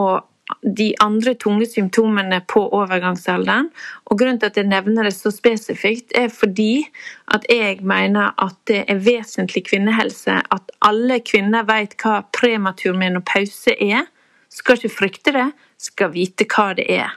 og 0.00 0.26
de 0.66 0.94
andre 1.00 1.34
tunge 1.34 1.66
symptomene 1.70 2.40
på 2.48 2.62
overgangsalderen. 2.74 3.68
Og 4.04 4.18
Grunnen 4.18 4.40
til 4.40 4.50
at 4.50 4.56
jeg 4.58 4.66
nevner 4.66 5.06
det 5.06 5.14
så 5.14 5.30
spesifikt, 5.30 6.12
er 6.14 6.28
fordi 6.28 6.86
at 7.34 7.46
jeg 7.50 7.78
mener 7.86 8.34
at 8.42 8.56
det 8.66 8.82
er 8.88 9.02
vesentlig 9.02 9.66
kvinnehelse 9.70 10.40
at 10.52 10.72
alle 10.82 11.20
kvinner 11.22 11.66
vet 11.68 11.94
hva 12.02 12.24
prematur 12.34 12.98
menopause 12.98 13.76
er. 13.78 14.08
Skal 14.50 14.78
ikke 14.78 14.96
frykte 14.96 15.36
det, 15.36 15.46
skal 15.78 16.12
vite 16.14 16.48
hva 16.50 16.72
det 16.74 16.88
er. 16.90 17.14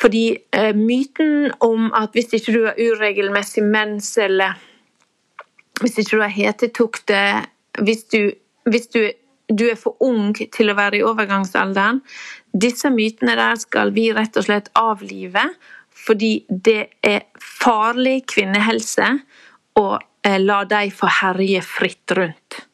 Fordi 0.00 0.36
eh, 0.52 0.74
myten 0.74 1.52
om 1.62 1.90
at 1.94 2.14
hvis 2.14 2.32
ikke 2.34 2.52
du 2.52 2.64
har 2.66 2.78
uregelmessig 2.78 3.62
mens, 3.62 4.16
eller 4.18 4.58
hvis 5.80 5.98
ikke 5.98 6.16
du 6.16 6.22
har 6.22 6.34
hetetokte, 6.34 7.20
hvis 7.82 8.06
hvis 8.64 8.86
du 8.86 9.10
du 9.48 9.66
er 9.68 9.78
for 9.78 9.96
ung 10.04 10.32
til 10.34 10.70
å 10.70 10.76
være 10.78 11.00
i 11.00 11.04
overgangsalderen. 11.06 12.00
Disse 12.52 12.90
mytene 12.92 13.36
der 13.38 13.58
skal 13.60 13.92
vi 13.96 14.08
rett 14.16 14.36
og 14.40 14.46
slett 14.46 14.70
avlive, 14.78 15.44
fordi 15.94 16.44
det 16.48 16.94
er 17.04 17.26
farlig 17.40 18.24
kvinnehelse 18.32 19.10
å 19.80 19.86
eh, 19.96 20.38
la 20.40 20.62
dem 20.68 20.92
få 20.94 21.10
herje 21.20 21.62
fritt 21.66 22.14
rundt. 22.16 22.64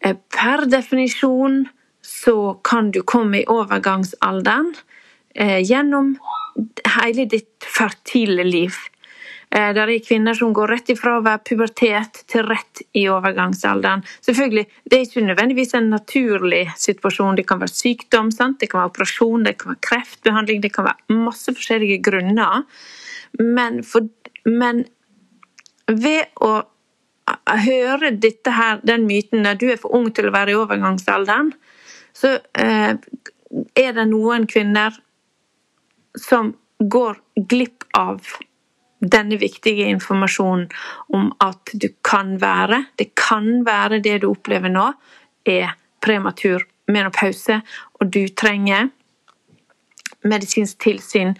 Eh, 0.00 0.16
per 0.16 0.66
definisjon 0.70 1.64
så 2.00 2.54
kan 2.64 2.90
du 2.90 3.02
komme 3.02 3.42
i 3.42 3.48
overgangsalderen 3.48 4.72
eh, 5.34 5.60
gjennom 5.60 6.14
hele 6.96 7.26
ditt 7.30 7.66
fertile 7.66 8.44
liv. 8.44 8.76
Eh, 9.50 9.72
det 9.74 9.82
er 9.82 9.92
kvinner 10.06 10.36
som 10.38 10.52
går 10.54 10.70
rett 10.70 10.92
ifra 10.94 11.16
å 11.18 11.24
være 11.26 11.42
pubertet 11.48 12.20
til 12.30 12.44
rett 12.46 12.82
i 12.94 13.08
overgangsalderen. 13.10 14.04
Selvfølgelig, 14.22 14.66
Det 14.84 14.98
er 14.98 15.04
ikke 15.06 15.26
nødvendigvis 15.26 15.74
en 15.74 15.90
naturlig 15.90 16.70
situasjon. 16.76 17.36
Det 17.36 17.46
kan 17.46 17.58
være 17.58 17.74
sykdom, 17.74 18.30
sant? 18.30 18.60
det 18.60 18.70
kan 18.70 18.80
være 18.80 18.90
operasjon, 18.90 19.44
det 19.44 19.58
kan 19.58 19.72
være 19.72 19.86
kreftbehandling, 19.88 20.60
det 20.62 20.72
kan 20.72 20.84
være 20.84 21.18
masse 21.26 21.50
forskjellige 21.50 22.02
grunner. 22.02 22.64
Men, 23.38 23.82
for, 23.82 24.06
men 24.46 24.84
ved 25.86 26.30
å 26.40 26.62
høre 27.66 28.10
dette 28.10 28.50
her, 28.50 28.80
den 28.82 29.06
myten 29.06 29.46
at 29.46 29.58
du 29.60 29.70
er 29.70 29.76
for 29.76 29.94
ung 29.94 30.10
til 30.14 30.28
å 30.28 30.34
være 30.34 30.54
i 30.54 30.58
overgangsalderen, 30.58 31.52
så 32.14 32.38
eh, 32.58 32.94
er 33.74 33.92
det 33.94 34.06
noen 34.10 34.46
kvinner 34.46 34.94
som 36.18 36.54
går 36.78 37.18
glipp 37.50 37.84
av 37.94 38.22
denne 39.00 39.36
viktige 39.40 39.88
informasjonen 39.88 40.68
om 41.16 41.30
at 41.40 41.72
du 41.72 41.88
kan 42.04 42.36
være 42.40 42.84
Det 42.96 43.14
kan 43.16 43.64
være 43.66 44.00
det 44.04 44.20
du 44.22 44.30
opplever 44.30 44.68
nå, 44.68 44.92
er 45.46 45.76
prematur. 46.00 46.66
Menopause, 46.90 47.60
og 48.00 48.08
du 48.10 48.26
trenger 48.34 48.88
medisinsk 50.26 50.78
tilsyn, 50.82 51.36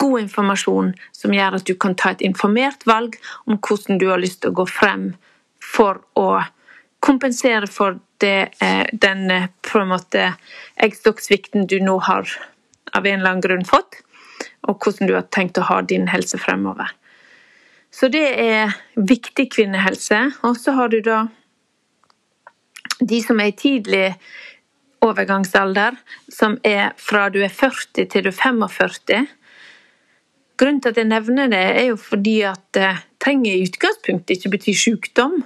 god 0.00 0.20
informasjon 0.20 0.94
som 1.12 1.34
gjør 1.36 1.58
at 1.58 1.66
du 1.68 1.74
kan 1.78 1.94
ta 1.94 2.14
et 2.14 2.24
informert 2.26 2.86
valg 2.88 3.18
om 3.44 3.58
hvordan 3.58 4.00
du 4.00 4.08
har 4.10 4.22
lyst 4.22 4.40
til 4.42 4.50
å 4.50 4.58
gå 4.62 4.66
frem 4.66 5.10
for 5.62 6.00
å 6.18 6.42
kompensere 7.02 7.68
for 7.70 8.00
det, 8.22 8.54
eh, 8.62 8.86
den 8.92 9.30
eh, 9.30 9.50
på 9.62 9.82
en 9.82 9.92
måte 9.92 10.32
eggstokksvikten 10.82 11.68
du 11.70 11.78
nå 11.82 11.98
har 12.08 12.26
av 12.92 13.06
en 13.06 13.20
eller 13.20 13.30
annen 13.30 13.44
grunn 13.44 13.68
fått 13.68 14.00
og 14.68 14.78
hvordan 14.78 15.08
du 15.10 15.14
har 15.16 15.28
tenkt 15.34 15.58
å 15.58 15.66
ha 15.68 15.80
din 15.82 16.08
helse 16.12 16.38
fremover. 16.38 16.90
Så 17.92 18.08
det 18.08 18.24
er 18.40 18.72
viktig 18.96 19.50
kvinnehelse. 19.52 20.18
Og 20.48 20.56
så 20.56 20.72
har 20.78 20.88
du 20.92 21.00
da 21.04 21.26
de 23.02 23.18
som 23.24 23.40
er 23.42 23.50
i 23.50 23.58
tidlig 23.58 24.06
overgangsalder, 25.02 25.96
som 26.30 26.56
er 26.64 26.92
fra 26.96 27.26
du 27.34 27.40
er 27.42 27.52
40 27.52 28.06
til 28.06 28.24
du 28.24 28.30
er 28.30 28.38
45. 28.38 29.24
Grunnen 30.60 30.82
til 30.82 30.92
at 30.92 31.00
jeg 31.00 31.10
nevner 31.10 31.50
det, 31.50 31.64
er 31.80 31.88
jo 31.90 31.98
fordi 31.98 32.36
at 32.46 32.62
det 32.76 32.92
trenger 33.22 33.56
i 33.56 33.64
utgangspunktet 33.66 34.36
ikke 34.36 34.52
bety 34.54 34.76
sykdom. 34.78 35.40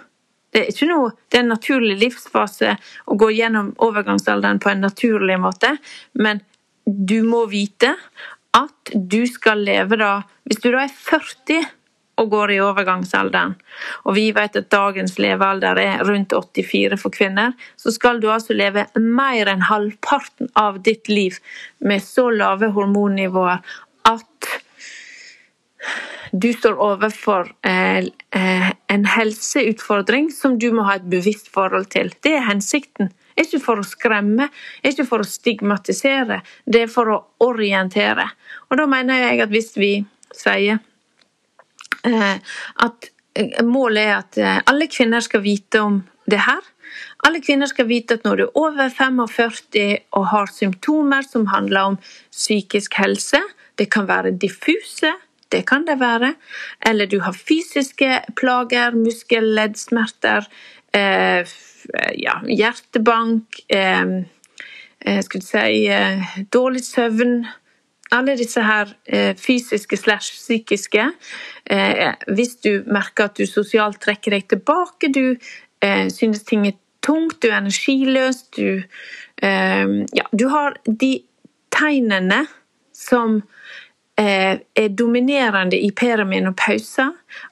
Det 0.52 0.62
er 0.62 0.70
ikke 0.72 0.88
noe, 0.90 1.14
det 1.30 1.40
er 1.40 1.46
en 1.46 1.54
naturlig 1.54 1.96
livsfase 2.00 2.76
å 3.08 3.16
gå 3.18 3.30
gjennom 3.34 3.72
overgangsalderen 3.82 4.60
på 4.62 4.70
en 4.72 4.84
naturlig 4.84 5.38
måte, 5.40 5.74
men 6.20 6.42
du 6.86 7.18
må 7.26 7.42
vite 7.50 7.94
at 8.56 8.94
du 8.94 9.22
skal 9.28 9.64
leve 9.66 9.98
da 10.00 10.20
Hvis 10.46 10.62
du 10.62 10.70
da 10.70 10.84
er 10.84 10.92
40 10.94 11.64
og 12.16 12.30
går 12.32 12.52
i 12.54 12.60
overgangsalderen, 12.64 13.56
og 14.08 14.14
vi 14.16 14.30
vet 14.32 14.54
at 14.56 14.70
dagens 14.72 15.18
levealder 15.20 15.76
er 15.82 16.04
rundt 16.06 16.32
84 16.32 16.96
for 17.02 17.12
kvinner, 17.12 17.52
så 17.76 17.92
skal 17.92 18.22
du 18.22 18.30
altså 18.32 18.56
leve 18.56 18.86
mer 18.96 19.50
enn 19.52 19.66
halvparten 19.68 20.48
av 20.56 20.78
ditt 20.86 21.10
liv 21.12 21.36
med 21.84 22.00
så 22.00 22.30
lave 22.32 22.70
hormonnivåer 22.72 23.60
at 24.08 24.48
du 26.32 26.48
står 26.52 26.80
overfor 26.82 27.52
eh, 27.66 28.08
eh, 28.38 28.70
en 28.92 29.06
helseutfordring 29.10 30.30
som 30.34 30.56
du 30.58 30.70
må 30.74 30.86
ha 30.88 30.96
et 30.98 31.10
bevisst 31.10 31.52
forhold 31.52 31.90
til. 31.92 32.14
Det 32.24 32.34
er 32.38 32.48
hensikten. 32.48 33.12
Er 33.36 33.44
ikke 33.44 33.62
for 33.62 33.82
å 33.82 33.86
skremme, 33.86 34.48
er 34.82 34.94
ikke 34.94 35.08
for 35.08 35.22
å 35.22 35.28
stigmatisere, 35.28 36.40
det 36.64 36.86
er 36.86 36.92
for 36.92 37.12
å 37.12 37.18
orientere. 37.44 38.24
Og 38.70 38.80
da 38.80 38.86
mener 38.90 39.26
jeg 39.26 39.42
at 39.44 39.52
hvis 39.52 39.74
vi 39.76 39.92
sier 40.34 40.80
eh, 42.06 42.54
at 42.86 43.10
målet 43.66 44.02
er 44.02 44.14
at 44.16 44.38
alle 44.72 44.88
kvinner 44.88 45.20
skal 45.20 45.44
vite 45.44 45.82
om 45.84 46.00
det 46.24 46.40
her, 46.46 46.64
alle 47.26 47.40
kvinner 47.42 47.68
skal 47.70 47.88
vite 47.88 48.16
at 48.16 48.24
når 48.26 48.40
du 48.40 48.44
er 48.46 48.58
over 48.60 48.90
45 48.92 49.84
og 50.16 50.26
har 50.32 50.50
symptomer 50.52 51.26
som 51.26 51.48
handler 51.52 51.92
om 51.92 52.00
psykisk 52.32 52.98
helse, 53.00 53.40
det 53.76 53.88
kan 53.92 54.08
være 54.08 54.36
diffuse, 54.40 55.12
det 55.52 55.62
kan 55.68 55.86
det 55.86 55.98
være. 56.00 56.34
Eller 56.86 57.06
du 57.06 57.20
har 57.24 57.36
fysiske 57.36 58.20
plager, 58.38 58.96
muskelleddsmerter, 58.96 60.46
eh, 60.46 60.75
ja, 62.14 62.40
hjertebank, 62.46 63.60
eh, 63.68 64.02
eh 65.00 65.22
skulle 65.22 65.44
si 65.44 65.86
eh, 65.86 66.36
dårlig 66.52 66.84
søvn. 66.84 67.44
Alle 68.14 68.36
disse 68.38 68.62
her 68.62 68.92
eh, 69.04 69.34
fysiske 69.36 69.96
slash 69.96 70.32
psykiske. 70.32 71.08
Eh, 71.64 72.12
hvis 72.34 72.56
du 72.62 72.84
merker 72.86 73.24
at 73.30 73.38
du 73.38 73.46
sosialt 73.46 74.00
trekker 74.00 74.36
deg 74.36 74.48
tilbake, 74.48 75.12
du 75.12 75.36
synes 76.10 76.40
ting 76.42 76.64
er 76.66 76.72
tungt, 77.04 77.36
du 77.42 77.50
er 77.50 77.60
energiløs, 77.60 78.48
du 78.56 78.82
Ja, 79.42 80.24
du 80.32 80.46
har 80.48 80.78
de 80.88 81.10
tegnene 81.70 82.46
som 82.96 83.42
Eh, 84.18 84.58
er 84.74 84.88
dominerende 84.88 85.76
i 85.76 85.90
perimenopause. 85.92 87.10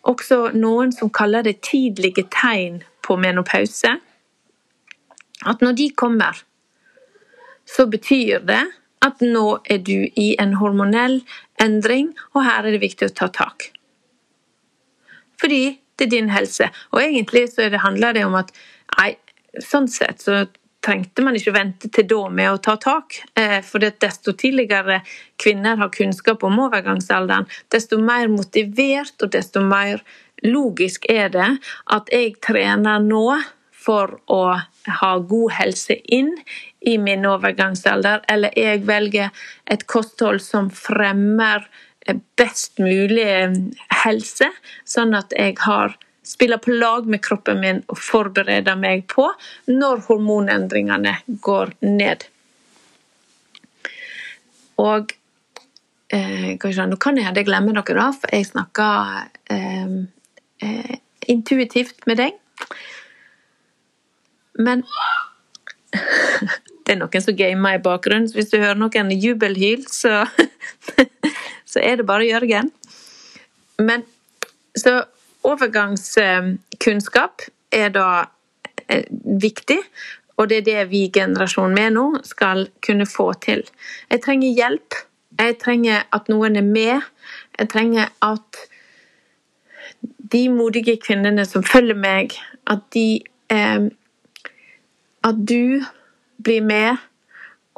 Også 0.08 0.38
noen 0.56 0.92
som 0.96 1.10
kaller 1.12 1.44
det 1.44 1.58
tidlige 1.60 2.24
tegn 2.32 2.78
på 3.04 3.16
menopause. 3.20 3.96
At 5.44 5.62
når 5.62 5.76
de 5.76 5.90
kommer, 5.96 6.40
så 7.68 7.87
betyr 7.90 8.44
det 8.49 8.62
at 9.04 9.20
nå 9.20 9.46
er 9.68 9.80
du 9.84 10.08
i 10.16 10.32
en 10.40 10.56
hormonell 10.61 11.20
endring, 11.61 12.12
og 12.32 12.46
her 12.46 12.64
er 12.64 12.76
det 12.76 12.84
viktig 12.84 13.11
å 13.11 13.16
ta 13.16 13.28
tak. 13.32 13.68
Fordi 15.40 15.76
det 15.99 16.06
er 16.06 16.12
din 16.14 16.32
helse. 16.32 16.70
Og 16.94 17.02
egentlig 17.02 17.49
så 17.52 17.68
det, 17.68 17.82
handler 17.84 18.16
det 18.16 18.25
om 18.26 18.37
at 18.38 18.52
nei, 18.96 19.14
sånn 19.62 19.88
sett 19.90 20.25
så 20.25 20.44
trengte 20.84 21.25
man 21.25 21.37
ikke 21.38 21.54
vente 21.54 21.88
til 21.92 22.06
da 22.11 22.20
med 22.32 22.50
å 22.50 22.61
ta 22.62 22.75
tak. 22.80 23.20
Eh, 23.38 23.61
for 23.64 23.82
desto 23.82 24.34
tidligere 24.37 25.00
kvinner 25.40 25.78
har 25.81 25.92
kunnskap 25.94 26.44
om 26.44 26.61
overgangsalderen, 26.66 27.48
desto 27.72 28.00
mer 28.02 28.28
motivert 28.33 29.24
og 29.24 29.33
desto 29.37 29.62
mer 29.64 30.05
logisk 30.44 31.07
er 31.11 31.33
det 31.33 31.50
at 31.96 32.12
jeg 32.12 32.37
trener 32.44 33.02
nå 33.02 33.26
for 33.85 34.18
å 34.33 34.42
ha 35.00 35.11
god 35.18 35.52
helse 35.59 35.96
inn 36.12 36.33
i 36.85 36.96
min 37.00 37.24
overgangsalder, 37.28 38.24
eller 38.28 38.52
jeg 38.59 38.85
velger 38.88 39.33
et 39.64 39.87
kosthold 39.88 40.42
som 40.44 40.70
fremmer 40.72 41.64
best 42.37 42.80
mulig 42.83 43.28
helse, 44.04 44.50
sånn 44.85 45.16
at 45.16 45.33
jeg 45.37 45.57
har 45.64 45.96
spiller 46.24 46.61
på 46.61 46.72
lag 46.72 47.07
med 47.09 47.20
kroppen 47.24 47.61
min 47.61 47.83
og 47.92 48.00
forbereder 48.00 48.76
meg 48.80 49.04
på 49.12 49.26
når 49.68 50.07
hormonendringene 50.07 51.18
går 51.44 51.74
ned. 51.85 52.24
Og 54.80 55.12
eh, 56.09 56.57
Nå 56.57 56.96
kan 56.96 57.18
jeg 57.18 57.28
hende 57.28 57.42
jeg 57.42 57.48
glemmer 57.48 57.76
noe, 57.76 57.96
da, 57.96 58.09
for 58.16 58.33
jeg 58.33 58.48
snakker 58.48 59.28
eh, 59.52 59.98
eh, 60.64 60.96
intuitivt 61.29 62.07
med 62.09 62.20
deg. 62.22 62.37
Men 64.59 64.85
det 66.85 66.94
er 66.94 67.00
noen 67.00 67.24
som 67.24 67.37
gamer 67.37 67.79
i 67.79 67.83
bakgrunnen, 67.85 68.29
så 68.29 68.38
hvis 68.38 68.53
du 68.53 68.59
hører 68.59 68.79
noen 68.81 69.12
jubelhyl, 69.12 69.85
så, 69.90 70.24
så 71.72 71.83
er 71.83 72.00
det 72.00 72.09
bare 72.09 72.29
Jørgen. 72.29 72.72
Men 73.83 74.07
så 74.79 75.03
Overgangskunnskap 75.44 77.42
er 77.74 77.90
da 77.92 78.24
eh, 78.88 79.05
viktig, 79.42 79.77
og 80.40 80.48
det 80.48 80.62
er 80.62 80.64
det 80.68 80.85
vi 80.90 81.03
generasjonen 81.12 81.77
med 81.77 81.92
nå 81.98 82.05
skal 82.24 82.64
kunne 82.87 83.07
få 83.07 83.33
til. 83.44 83.61
Jeg 84.11 84.22
trenger 84.24 84.57
hjelp. 84.57 84.96
Jeg 85.38 85.59
trenger 85.61 86.07
at 86.16 86.31
noen 86.33 86.57
er 86.57 86.64
med. 86.66 87.05
Jeg 87.59 87.68
trenger 87.74 88.09
at 88.24 88.64
de 90.32 90.48
modige 90.48 90.96
kvinnene 91.02 91.44
som 91.48 91.64
følger 91.66 91.98
meg, 91.98 92.37
at 92.70 92.87
de 92.96 93.22
eh, 93.52 93.90
At 95.24 95.38
du 95.48 95.80
blir 96.44 96.60
med 96.60 97.00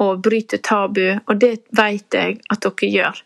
og 0.03 0.21
bryter 0.21 0.59
tabu, 0.59 1.15
og 1.25 1.39
det 1.39 1.61
vet 1.71 2.13
jeg 2.13 2.41
at 2.51 2.65
dere 2.65 2.89
gjør. 2.91 3.21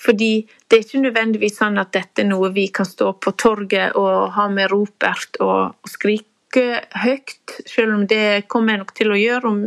Fordi 0.00 0.48
det 0.66 0.76
er 0.76 0.84
ikke 0.86 1.02
nødvendigvis 1.02 1.58
sånn 1.60 1.76
at 1.78 1.92
dette 1.92 2.22
er 2.24 2.30
noe 2.30 2.48
vi 2.54 2.68
kan 2.72 2.88
stå 2.88 3.12
på 3.20 3.34
torget 3.36 3.92
og 3.98 4.32
ha 4.38 4.48
med 4.48 4.70
ropert 4.72 5.36
og, 5.44 5.76
og 5.84 5.92
skrike 5.92 6.80
høyt, 7.04 7.58
selv 7.68 7.94
om 7.98 8.06
det 8.08 8.48
kommer 8.48 8.72
jeg 8.72 8.82
nok 8.82 8.94
til 8.96 9.12
å 9.12 9.20
gjøre 9.20 9.52
om 9.52 9.60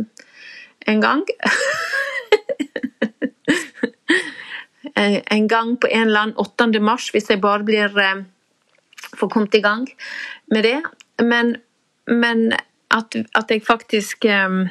en 0.92 1.00
gang. 1.06 1.22
en 5.38 5.48
gang 5.48 5.76
på 5.78 5.86
en 5.94 6.08
eller 6.08 6.20
annen 6.26 6.36
8. 6.42 6.80
mars, 6.82 7.10
hvis 7.14 7.30
jeg 7.30 7.40
bare 7.44 7.62
blir 7.70 7.94
får 9.16 9.28
kommet 9.28 9.54
i 9.54 9.62
gang 9.64 9.86
med 10.50 10.64
det. 10.64 10.78
Men, 11.22 11.56
men 12.06 12.52
at, 12.90 13.16
at, 13.34 13.50
jeg 13.50 13.62
faktisk 13.66 14.24
um, 14.24 14.68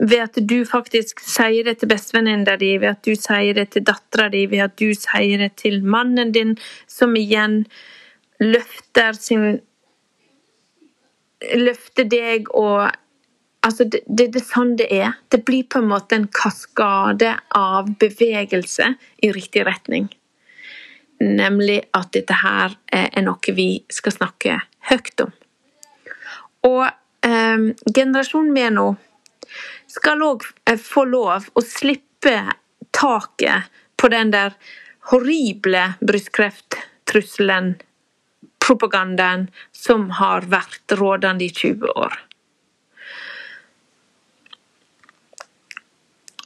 ved 0.00 0.18
at 0.18 0.38
du 0.48 0.64
faktisk 0.64 1.20
sier 1.20 1.66
det 1.66 1.78
til 1.80 1.90
bestevenninna 1.90 2.56
di, 2.60 2.74
ved 2.80 2.94
at 2.94 3.04
du 3.06 3.14
sier 3.18 3.54
det 3.56 3.70
til 3.74 3.86
dattera 3.86 4.28
di, 4.32 4.46
ved 4.50 4.66
at 4.66 4.76
du 4.80 4.90
sier 4.96 5.38
det 5.42 5.54
til 5.60 5.82
mannen 5.84 6.32
din, 6.34 6.56
som 6.86 7.16
igjen 7.16 7.64
løfter 8.40 9.16
sin 9.18 9.62
Løfter 11.44 12.06
deg 12.08 12.46
og 12.56 12.88
Altså, 13.64 13.84
det, 13.84 14.00
det, 14.08 14.26
det, 14.34 14.42
er 14.42 14.44
sånn 14.44 14.74
det 14.76 14.86
er. 14.92 15.14
Det 15.32 15.40
blir 15.48 15.64
på 15.68 15.80
en 15.80 15.88
måte 15.88 16.18
en 16.18 16.26
kaskade 16.28 17.30
av 17.56 17.88
bevegelse 18.00 18.90
i 19.24 19.30
riktig 19.32 19.64
retning. 19.64 20.10
Nemlig 21.20 21.80
at 21.94 22.10
dette 22.16 22.36
her 22.42 22.74
er 22.92 23.22
noe 23.22 23.54
vi 23.54 23.68
skal 23.92 24.16
snakke 24.16 24.58
høyt 24.90 25.22
om. 25.24 25.32
Og 26.64 26.84
eh, 26.88 27.66
generasjonen 27.94 28.52
min 28.54 28.78
nå 28.78 28.88
skal 29.94 30.24
òg 30.26 30.46
eh, 30.66 30.80
få 30.80 31.04
lov 31.08 31.48
å 31.54 31.64
slippe 31.64 32.36
taket 32.94 33.70
på 34.00 34.10
den 34.12 34.32
der 34.34 34.56
horrible 35.10 35.84
brystkrefttrusselen, 36.00 37.74
propagandaen, 38.64 39.48
som 39.72 40.08
har 40.18 40.46
vært 40.48 40.94
rådende 40.96 41.44
i 41.44 41.52
20 41.52 41.90
år. 42.00 42.16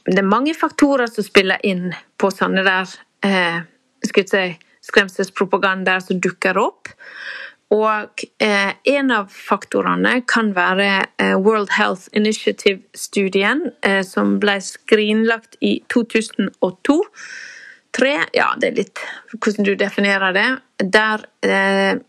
Det 0.09 0.17
er 0.19 0.27
mange 0.27 0.55
faktorer 0.57 1.07
som 1.11 1.23
spiller 1.23 1.61
inn 1.63 1.93
på 2.17 2.31
sånne 2.33 2.63
der 2.65 2.95
eh, 3.25 3.59
si, 4.05 4.45
skremselspropagandaer 4.89 6.03
som 6.03 6.19
dukker 6.23 6.57
opp. 6.61 6.91
Og 7.69 8.23
eh, 8.41 8.71
en 8.89 9.11
av 9.13 9.29
faktorene 9.29 10.23
kan 10.29 10.55
være 10.55 10.87
eh, 11.21 11.35
World 11.37 11.75
Health 11.77 12.09
Initiative-studien, 12.17 13.67
eh, 13.85 14.01
som 14.01 14.39
ble 14.41 14.57
skrinlagt 14.65 15.59
i 15.61 15.75
2002. 15.93 16.97
Tre, 17.93 18.15
ja, 18.33 18.49
det 18.57 18.71
er 18.71 18.79
litt 18.81 19.03
hvordan 19.37 19.67
du 19.69 19.75
definerer 19.77 20.33
det. 20.33 20.47
Der 20.97 21.25
eh, 21.45 22.01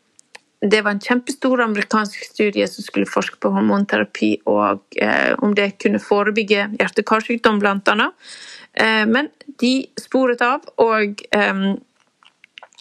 det 0.61 0.83
var 0.85 0.91
en 0.91 1.01
kjempestor 1.01 1.61
amerikansk 1.65 2.25
studie 2.25 2.67
som 2.69 2.85
skulle 2.85 3.09
forske 3.09 3.39
på 3.41 3.53
hormonterapi 3.55 4.35
og 4.51 4.97
eh, 5.01 5.33
om 5.41 5.55
det 5.57 5.79
kunne 5.81 6.01
forebygge 6.05 6.67
hjerte-karsykdom, 6.75 7.61
blant 7.63 7.89
annet. 7.89 8.13
Eh, 8.75 9.07
men 9.07 9.31
de 9.61 9.75
sporet 10.01 10.43
av, 10.45 10.67
og 10.81 11.23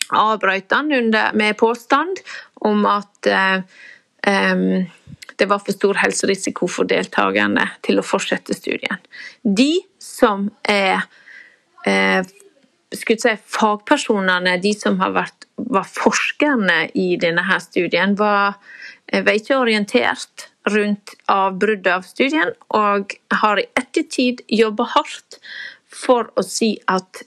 avbrøt 0.10 0.74
han 0.74 0.90
med 1.38 1.58
påstand 1.58 2.22
om 2.66 2.86
at 2.90 3.30
eh, 3.30 3.62
um, 4.54 4.86
det 5.40 5.48
var 5.48 5.62
for 5.64 5.76
stor 5.76 6.00
helserisiko 6.02 6.68
for 6.68 6.90
deltakerne 6.90 7.70
til 7.86 8.02
å 8.02 8.06
fortsette 8.06 8.58
studien. 8.58 9.00
De 9.44 9.80
som 10.04 10.50
er 10.68 11.06
eh, 11.88 12.26
skulle 12.92 13.22
si, 13.22 13.36
fagpersonene, 13.54 14.58
de 14.60 14.74
som 14.76 14.98
vært, 15.00 15.48
var 15.70 15.88
forskerne 15.88 16.90
i 16.98 17.14
denne 17.22 17.60
studien, 17.64 18.18
var, 18.20 18.58
var 19.14 19.36
ikke 19.38 19.60
orientert 19.62 20.50
rundt 20.70 21.16
avbruddet 21.32 21.92
av 21.94 22.06
studien, 22.08 22.52
og 22.76 23.16
har 23.42 23.62
i 23.62 23.68
ettertid 23.80 24.44
jobba 24.52 24.90
hardt 24.96 25.40
for 25.90 26.32
å 26.38 26.46
si 26.46 26.76
at 26.88 27.24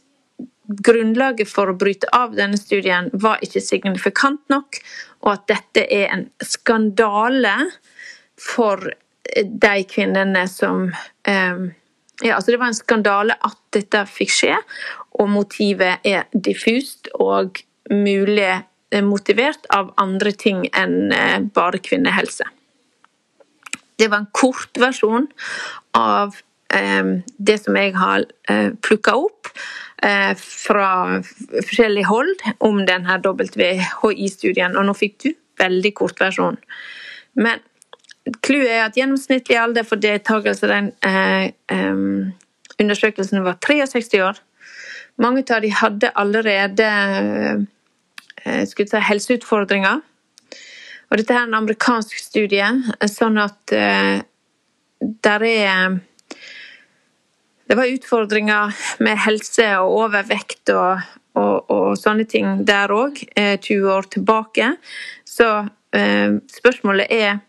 grunnlaget 0.87 1.51
for 1.51 1.73
å 1.73 1.77
bryte 1.77 2.09
av 2.15 2.37
denne 2.37 2.57
studien 2.61 3.11
var 3.13 3.43
ikke 3.45 3.61
signifikant 3.61 4.43
nok, 4.53 4.79
og 5.27 5.35
at 5.35 5.47
dette 5.51 5.85
er 5.91 6.09
en 6.15 6.27
skandale 6.43 7.57
for 8.41 8.93
de 9.37 9.75
kvinnene 9.89 10.47
som 10.51 10.89
um, 10.89 11.71
ja, 12.23 12.37
altså 12.37 12.53
Det 12.53 12.59
var 12.61 12.71
en 12.71 12.77
skandale 12.77 13.35
at 13.43 13.59
dette 13.75 14.05
fikk 14.07 14.31
skje, 14.31 14.57
og 15.19 15.31
motivet 15.33 16.05
er 16.07 16.29
diffust 16.33 17.09
og 17.19 17.59
mulig 17.91 18.53
eh, 18.53 19.03
motivert 19.03 19.67
av 19.75 19.91
andre 20.01 20.31
ting 20.39 20.63
enn 20.71 21.11
eh, 21.17 21.41
bare 21.43 21.81
kvinnehelse. 21.83 22.47
Det 23.99 24.09
var 24.11 24.23
en 24.23 24.31
kort 24.35 24.79
versjon 24.79 25.27
av 25.99 26.39
det 26.73 27.59
som 27.61 27.77
jeg 27.77 27.93
har 28.01 28.23
uh, 28.49 28.71
plukka 28.81 29.13
opp 29.19 29.51
uh, 30.05 30.33
fra 30.39 31.21
forskjellige 31.23 32.09
hold 32.09 32.47
om 32.65 32.81
denne 32.89 33.19
WHI-studien, 33.21 34.79
og 34.79 34.89
nå 34.89 34.95
fikk 34.97 35.19
du 35.27 35.29
veldig 35.61 35.93
kort 35.99 36.23
versjon. 36.23 36.57
Men 37.37 37.61
Clouet 38.43 38.71
er 38.71 38.85
at 38.85 38.97
gjennomsnittlig 38.99 39.59
alder 39.59 39.87
for 39.87 39.99
deltakelse 39.99 40.67
i 40.69 40.71
den 40.71 40.91
eh, 41.03 41.47
um, 41.75 42.31
undersøkelsen 42.79 43.43
var 43.43 43.59
63 43.65 44.23
år. 44.23 44.39
Mange 45.23 45.43
av 45.51 45.63
de 45.65 45.73
hadde 45.75 46.13
allerede 46.15 46.87
eh, 48.47 48.63
si, 48.69 48.87
helseutfordringer. 49.09 50.01
Og 51.11 51.19
dette 51.19 51.35
er 51.35 51.49
en 51.49 51.59
amerikansk 51.59 52.15
studie, 52.23 52.69
sånn 53.11 53.43
at 53.43 53.75
eh, 53.77 54.23
der 55.27 55.45
er 55.49 55.99
Det 57.73 57.79
var 57.79 57.89
utfordringer 57.89 58.75
med 59.01 59.21
helse 59.25 59.65
og 59.81 59.95
overvekt 60.05 60.69
og, 60.77 61.07
og, 61.41 61.71
og 61.73 61.87
sånne 61.97 62.27
ting 62.29 62.67
der 62.69 62.93
òg, 62.93 63.23
20 63.33 63.73
eh, 63.73 63.87
år 63.89 64.11
tilbake. 64.13 64.75
Så 65.25 65.49
eh, 65.97 66.37
spørsmålet 66.53 67.09
er 67.17 67.41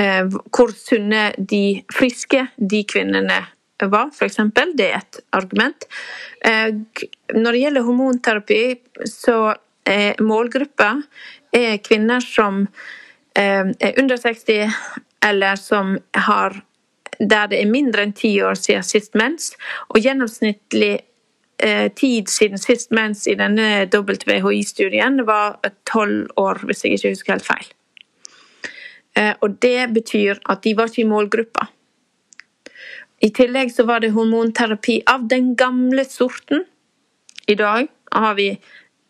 Eh, 0.00 0.26
hvor 0.54 0.70
sunne 0.72 1.30
de 1.36 1.82
friske 1.92 2.46
de 2.56 2.84
kvinnene 2.88 3.40
var, 3.80 4.08
f.eks. 4.14 4.38
Det 4.76 4.86
er 4.86 4.96
et 5.00 5.18
argument. 5.36 5.84
Når 7.34 7.52
det 7.52 7.60
gjelder 7.62 7.84
hormonterapi, 7.84 8.62
så 9.08 9.54
er 9.88 10.20
målgruppa 10.20 10.90
er 11.56 11.78
kvinner 11.84 12.20
som 12.24 12.66
er 13.34 13.96
under 13.98 14.20
60, 14.20 14.76
eller 15.24 15.56
som 15.60 15.96
har 16.28 16.60
der 17.20 17.50
det 17.52 17.60
er 17.60 17.70
mindre 17.70 18.06
enn 18.06 18.16
ti 18.16 18.32
år 18.42 18.56
siden 18.56 18.86
sist 18.86 19.14
mens, 19.18 19.52
og 19.88 20.00
gjennomsnittlig 20.00 21.00
tid 21.92 22.30
siden 22.32 22.56
sist 22.56 22.88
mens 22.96 23.26
i 23.28 23.34
denne 23.36 23.82
WHI-studien 23.92 25.20
var 25.28 25.58
tolv 25.84 26.30
år, 26.40 26.62
hvis 26.64 26.86
jeg 26.86 26.96
ikke 26.96 27.12
husker 27.12 27.34
helt 27.34 27.44
feil. 27.44 27.66
Eh, 29.16 29.34
og 29.40 29.58
det 29.62 29.90
betyr 29.94 30.40
at 30.48 30.62
de 30.64 30.74
var 30.76 30.90
ikke 30.90 31.02
i 31.02 31.10
målgruppa. 31.10 31.66
I 33.20 33.30
tillegg 33.36 33.72
så 33.74 33.84
var 33.88 34.00
det 34.00 34.14
hormonterapi 34.14 35.00
av 35.10 35.26
den 35.28 35.54
gamle 35.60 36.06
sorten. 36.08 36.64
I 37.48 37.56
dag 37.58 37.90
har 38.14 38.34
vi 38.38 38.54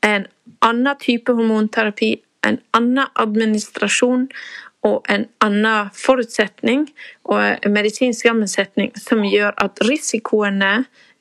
en 0.06 0.26
annen 0.66 0.98
type 0.98 1.32
hormonterapi, 1.36 2.16
en 2.46 2.58
annen 2.74 3.06
administrasjon 3.20 4.26
og 4.86 5.04
en 5.12 5.26
annen 5.44 5.90
forutsetning 5.96 6.86
og 7.28 7.68
medisinsk 7.68 8.24
sammensetning 8.28 8.94
som 8.96 9.22
gjør 9.26 9.52
at 9.60 9.82
risikoene 9.84 10.72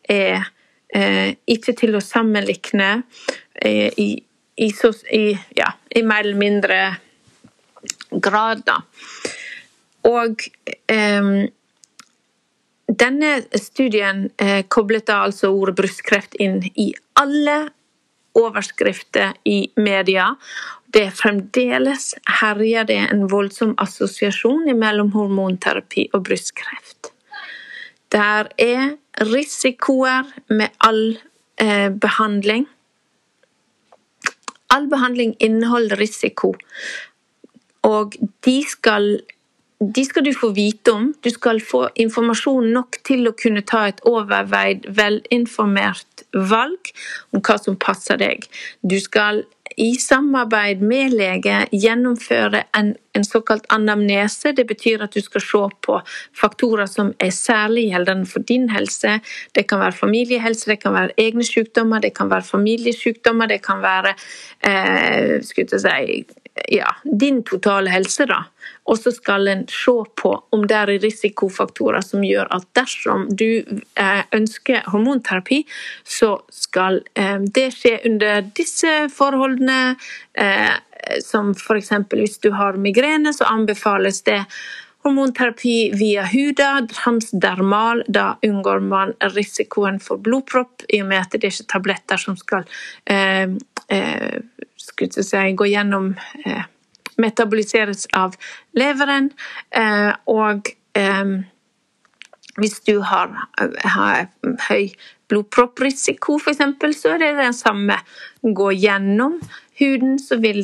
er 0.09 0.47
eh, 0.95 1.35
ikke 1.47 1.75
til 1.81 1.97
å 1.99 2.03
sammenligne 2.03 2.89
eh, 3.59 3.91
i, 3.99 4.09
i, 4.63 4.69
i, 5.19 5.25
ja, 5.59 5.73
i 5.91 6.03
mer 6.07 6.23
eller 6.23 6.39
mindre 6.39 6.79
grader. 8.23 8.85
Og 10.07 10.47
eh, 10.87 11.33
denne 12.89 13.33
studien 13.59 14.29
eh, 14.41 14.63
koblet 14.67 15.09
da 15.11 15.23
altså 15.27 15.51
ordet 15.53 15.75
brystkreft 15.81 16.39
inn 16.39 16.61
i 16.73 16.93
alle 17.19 17.59
overskrifter 18.37 19.33
i 19.45 19.69
media. 19.77 20.33
Det 20.93 21.05
er 21.07 21.15
fremdeles 21.15 22.13
herjer 22.39 22.87
det 22.89 22.99
en 23.09 23.27
voldsom 23.31 23.75
assosiasjon 23.81 24.69
mellom 24.77 25.11
hormonterapi 25.13 26.09
og 26.13 26.25
brystkreft. 26.29 27.11
Der 28.11 28.49
er 28.57 28.95
risikoer 29.21 30.29
med 30.49 30.73
all 30.81 31.19
eh, 31.61 31.89
behandling. 31.93 32.65
All 34.69 34.87
behandling 34.89 35.35
inneholder 35.39 35.99
risiko. 35.99 36.55
Og 37.85 38.15
de 38.45 38.63
skal, 38.69 39.19
de 39.79 40.03
skal 40.05 40.25
du 40.25 40.33
få 40.35 40.49
vite 40.51 40.91
om. 40.91 41.13
Du 41.23 41.29
skal 41.31 41.61
få 41.63 41.85
informasjon 41.95 42.67
nok 42.75 42.99
til 43.07 43.29
å 43.29 43.35
kunne 43.39 43.63
ta 43.63 43.85
et 43.87 44.01
overveid, 44.07 44.89
velinformert 44.91 46.25
valg 46.35 46.91
om 47.31 47.39
hva 47.39 47.55
som 47.61 47.79
passer 47.79 48.19
deg. 48.19 48.43
Du 48.83 48.99
skal 48.99 49.45
i 49.79 49.93
samarbeid 49.95 50.81
med 50.83 51.13
lege 51.15 51.61
gjennomføre 51.71 52.65
en, 52.75 52.89
en, 53.15 53.23
såkalt 53.23 53.67
anamnese. 53.71 54.51
Det 54.57 54.65
betyr 54.67 55.05
at 55.05 55.15
du 55.15 55.21
skal 55.23 55.43
se 55.45 55.61
på 55.85 55.99
faktorer 56.35 56.89
som 56.89 57.13
er 57.23 57.31
særlig 57.35 57.85
gjeldende 57.93 58.27
for 58.27 58.43
din 58.43 58.67
helse. 58.73 59.19
Det 59.55 59.63
kan 59.69 59.79
være 59.79 59.95
familiehelse, 60.01 60.73
det 60.73 60.81
kan 60.83 60.97
være 60.97 61.15
egne 61.21 61.47
sykdommer, 61.47 62.03
det 62.03 62.11
kan 62.17 62.31
være 62.31 62.49
familiesykdommer, 62.49 63.47
det 63.53 63.61
kan 63.63 63.79
være 63.85 64.15
eh, 64.67 65.39
si, 65.45 65.63
ja, 66.67 66.95
din 67.03 67.43
totale 67.43 67.91
helse, 67.93 68.25
da. 68.29 68.43
Og 68.89 68.97
så 68.97 69.11
skal 69.13 69.47
en 69.47 69.63
se 69.69 69.93
på 70.21 70.31
om 70.55 70.65
det 70.67 70.75
er 70.75 70.91
risikofaktorer 71.03 72.03
som 72.05 72.25
gjør 72.25 72.49
at 72.55 72.67
dersom 72.77 73.27
du 73.29 73.61
eh, 73.61 74.21
ønsker 74.35 74.85
hormonterapi, 74.89 75.63
så 76.03 76.35
skal 76.53 77.01
eh, 77.15 77.39
det 77.45 77.69
skje 77.77 77.95
under 78.09 78.45
disse 78.57 78.93
forholdene. 79.13 79.95
Eh, 80.33 80.75
som 81.23 81.53
f.eks. 81.55 81.93
hvis 82.11 82.37
du 82.43 82.51
har 82.53 82.77
migrene, 82.77 83.31
så 83.33 83.47
anbefales 83.49 84.21
det 84.27 84.43
hormonterapi 85.03 85.91
via 85.95 86.25
huda, 86.27 86.87
transdermal. 86.91 88.03
Da 88.07 88.37
unngår 88.45 88.79
man 88.79 89.13
risikoen 89.35 89.99
for 90.03 90.19
blodpropp, 90.19 90.83
i 90.89 91.01
og 91.03 91.09
med 91.11 91.23
at 91.23 91.35
det 91.35 91.47
er 91.47 91.55
ikke 91.55 91.71
tabletter 91.73 92.21
som 92.21 92.37
skal 92.39 92.67
eh, 93.09 93.47
eh, 93.89 94.41
si, 94.77 95.51
gå 95.53 95.65
gjennom 95.65 96.15
eh, 96.45 96.63
Metaboliseres 97.19 98.05
av 98.15 98.35
leveren. 98.79 99.31
Eh, 99.75 100.11
og 100.31 100.69
eh, 100.95 101.31
hvis 102.59 102.77
du 102.87 102.99
har, 103.03 103.33
har 103.83 104.29
høy 104.69 104.91
blodpropprisiko, 105.29 106.39
f.eks., 106.39 106.61
så 107.01 107.15
er 107.15 107.23
det 107.23 107.33
det 107.39 107.49
samme. 107.57 107.99
Gå 108.41 108.71
gjennom 108.75 109.39
huden, 109.79 110.15
så 110.19 110.39
vil 110.41 110.63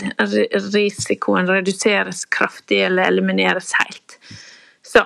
risikoen 0.74 1.50
reduseres 1.50 2.26
kraftig 2.32 2.82
eller 2.88 3.12
elimineres 3.12 3.74
helt. 3.80 4.18
Så 4.86 5.06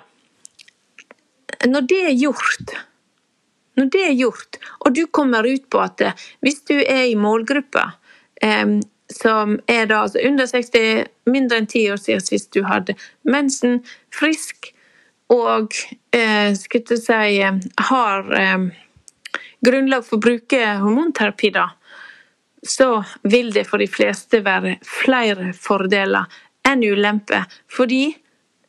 når 1.68 1.90
det 1.90 2.04
er 2.12 2.16
gjort 2.18 2.78
når 3.80 3.88
det 3.94 4.02
er 4.04 4.16
gjort, 4.18 4.58
og 4.84 4.96
du 4.96 5.06
kommer 5.08 5.48
ut 5.48 5.70
på 5.72 5.80
at 5.80 6.02
hvis 6.44 6.58
du 6.68 6.76
er 6.82 7.06
i 7.08 7.16
målgruppa 7.16 7.86
som 9.14 9.60
er 9.68 9.88
da 9.90 10.04
altså 10.06 10.22
under 10.28 10.48
60, 10.50 11.08
mindre 11.30 11.58
enn 11.62 11.70
ti 11.70 11.86
år 11.92 11.98
siden 12.02 12.22
sist 12.24 12.54
du 12.54 12.62
hadde 12.68 12.96
mensen, 13.26 13.80
frisk 14.14 14.72
og 15.34 15.74
eh, 16.16 16.54
skulle 16.58 16.98
si 16.98 17.42
har 17.42 18.32
eh, 18.38 18.70
grunnlag 19.66 20.06
for 20.06 20.18
å 20.18 20.24
bruke 20.24 20.62
hormonterapi, 20.82 21.52
da, 21.54 21.68
så 22.66 23.04
vil 23.24 23.52
det 23.54 23.68
for 23.70 23.82
de 23.82 23.90
fleste 23.90 24.42
være 24.46 24.78
flere 24.86 25.54
fordeler 25.58 26.42
enn 26.68 26.84
ulemper. 26.84 27.46
Fordi 27.72 28.10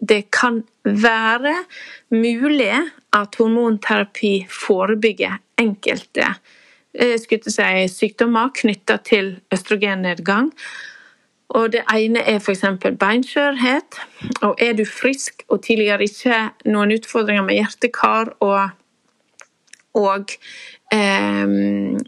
det 0.00 0.22
kan 0.32 0.62
være 0.84 1.54
mulig 2.14 2.72
at 3.16 3.36
hormonterapi 3.40 4.34
forebygger 4.48 5.40
enkelte 5.60 6.32
si, 6.94 7.88
sykdommer 7.88 8.50
knytta 8.54 8.96
til 9.04 9.36
østrogennedgang. 9.52 10.52
Og 11.50 11.72
det 11.72 11.82
ene 11.90 12.22
er 12.22 12.38
f.eks. 12.38 12.64
beinskjørhet. 13.00 13.98
Og 14.42 14.54
er 14.58 14.72
du 14.78 14.84
frisk 14.86 15.42
og 15.48 15.62
tidligere 15.62 16.06
ikke 16.06 16.50
noen 16.70 16.94
utfordringer 16.94 17.42
med 17.46 17.58
hjertekar 17.58 18.34
og, 18.40 18.70
og 19.98 20.36
eh, 20.94 21.98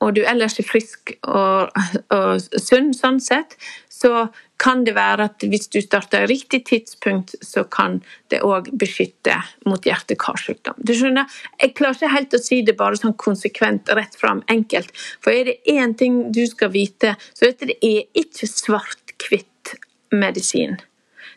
og 0.00 0.16
du 0.16 0.22
ellers 0.24 0.58
er 0.58 0.64
frisk 0.64 1.12
og, 1.28 1.74
og 2.08 2.40
sunn 2.56 2.94
sånn 2.96 3.20
sett, 3.20 3.56
så 3.92 4.30
kan 4.60 4.82
det 4.84 4.92
være 4.96 5.28
at 5.30 5.44
hvis 5.48 5.70
du 5.72 5.78
starter 5.80 6.26
riktig 6.28 6.64
tidspunkt, 6.68 7.32
så 7.40 7.64
kan 7.64 8.00
det 8.32 8.42
òg 8.44 8.68
beskytte 8.80 9.38
mot 9.68 9.86
hjerte-karsykdom. 9.88 10.82
Du 10.84 10.92
skjønner, 10.96 11.24
Jeg 11.60 11.74
klarer 11.78 11.96
ikke 11.96 12.12
helt 12.16 12.36
å 12.36 12.42
si 12.42 12.60
det 12.62 12.76
bare 12.76 13.00
sånn 13.00 13.16
konsekvent, 13.16 13.88
rett 13.96 14.14
fram, 14.20 14.44
enkelt. 14.48 14.92
For 15.24 15.32
er 15.32 15.44
det 15.48 15.58
én 15.66 15.96
ting 15.96 16.30
du 16.32 16.44
skal 16.46 16.72
vite, 16.76 17.16
så 17.32 17.48
er 17.48 17.56
det 17.72 17.80
ikke 17.80 18.46
svart-hvitt 18.46 19.76
medisin. 20.12 20.76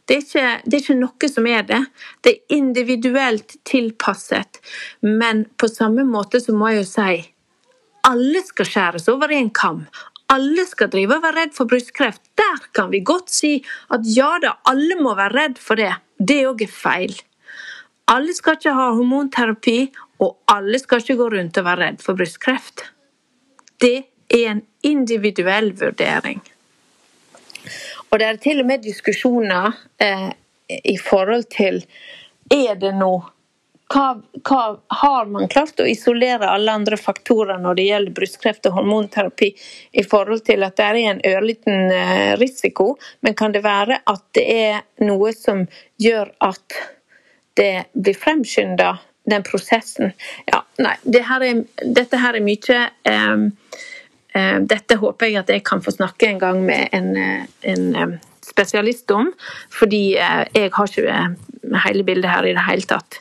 Det 0.06 0.16
er, 0.16 0.24
ikke, 0.26 0.48
det 0.66 0.76
er, 0.76 0.82
ikke, 0.82 1.00
noe 1.00 1.28
som 1.32 1.46
er 1.48 1.62
det. 1.68 1.84
Det 2.22 2.32
er 2.34 2.58
individuelt 2.58 3.56
tilpasset. 3.64 4.60
Men 5.02 5.46
på 5.56 5.70
samme 5.72 6.04
måte 6.04 6.44
så 6.44 6.52
må 6.52 6.74
jeg 6.74 6.84
jo 6.84 6.90
si 6.90 7.22
alle 8.04 8.42
skal 8.44 8.68
skjæres 8.68 9.08
over 9.14 9.32
en 9.32 9.48
kam. 9.56 9.86
Alle 10.34 10.66
skal 10.66 10.90
drive 10.94 11.18
og 11.18 11.26
være 11.26 11.44
redd 11.44 11.54
for 11.58 11.70
brystkreft. 11.70 12.24
Der 12.40 12.62
kan 12.74 12.90
vi 12.94 13.04
godt 13.06 13.30
si 13.34 13.54
at 13.94 14.08
ja 14.16 14.32
da, 14.42 14.56
alle 14.70 14.98
må 15.02 15.14
være 15.18 15.36
redd 15.38 15.62
for 15.62 15.80
det. 15.80 15.92
Det 16.18 16.42
òg 16.50 16.64
er 16.66 16.74
feil. 16.74 17.14
Alle 18.10 18.34
skal 18.36 18.58
ikke 18.58 18.74
ha 18.76 18.90
hormonterapi, 18.98 19.78
og 20.24 20.38
alle 20.52 20.80
skal 20.82 21.04
ikke 21.04 21.20
gå 21.20 21.30
rundt 21.36 21.60
og 21.60 21.68
være 21.68 21.86
redd 21.86 22.02
for 22.04 22.18
brystkreft. 22.20 22.88
Det 23.82 23.96
er 24.34 24.50
en 24.56 24.64
individuell 24.84 25.72
vurdering. 25.80 26.42
Og 28.12 28.20
det 28.20 28.28
er 28.28 28.42
til 28.42 28.62
og 28.62 28.68
med 28.70 28.84
diskusjoner 28.84 29.72
eh, 30.02 30.32
i 30.70 30.98
forhold 30.98 31.48
til 31.54 31.82
er 32.52 32.76
det 32.80 32.94
noe 32.98 33.24
hva, 33.92 34.22
hva, 34.44 34.80
har 34.88 35.26
man 35.30 35.48
klart 35.52 35.80
å 35.80 35.88
isolere 35.88 36.50
alle 36.50 36.72
andre 36.72 36.98
faktorer 36.98 37.60
når 37.62 37.78
det 37.78 37.86
gjelder 37.88 38.16
brystkreft 38.18 38.68
og 38.70 38.78
hormonterapi, 38.80 39.52
i 39.92 40.04
forhold 40.08 40.46
til 40.48 40.66
at 40.66 40.78
det 40.80 40.88
er 40.88 41.00
en 41.02 41.22
ørliten 41.34 41.94
eh, 41.94 42.34
risiko, 42.40 42.94
men 43.22 43.38
kan 43.38 43.54
det 43.56 43.64
være 43.66 44.02
at 44.10 44.24
det 44.38 44.46
er 44.50 44.82
noe 45.06 45.34
som 45.38 45.66
gjør 46.02 46.34
at 46.44 46.80
det 47.60 47.86
blir 47.94 48.18
fremskynda, 48.18 48.96
den 49.30 49.44
prosessen? 49.46 50.16
Ja, 50.50 50.64
nei, 50.82 50.96
det 51.04 51.26
her 51.30 51.46
er, 51.46 51.64
dette 51.84 52.20
her 52.20 52.36
er 52.36 52.44
mye 52.44 52.80
um, 53.08 53.52
Dette 54.34 54.96
håper 54.98 55.30
jeg 55.30 55.38
at 55.44 55.52
jeg 55.54 55.62
kan 55.62 55.84
få 55.86 55.92
snakke 55.94 56.26
en 56.26 56.40
gang 56.42 56.64
med 56.66 56.90
en, 56.98 57.12
en 57.62 58.16
spesialist 58.42 59.12
om, 59.14 59.28
fordi 59.70 60.16
jeg 60.16 60.72
har 60.74 60.90
ikke 60.90 61.84
hele 61.86 62.06
bildet 62.08 62.32
her 62.32 62.48
i 62.50 62.56
det 62.58 62.64
hele 62.66 62.88
tatt. 62.90 63.20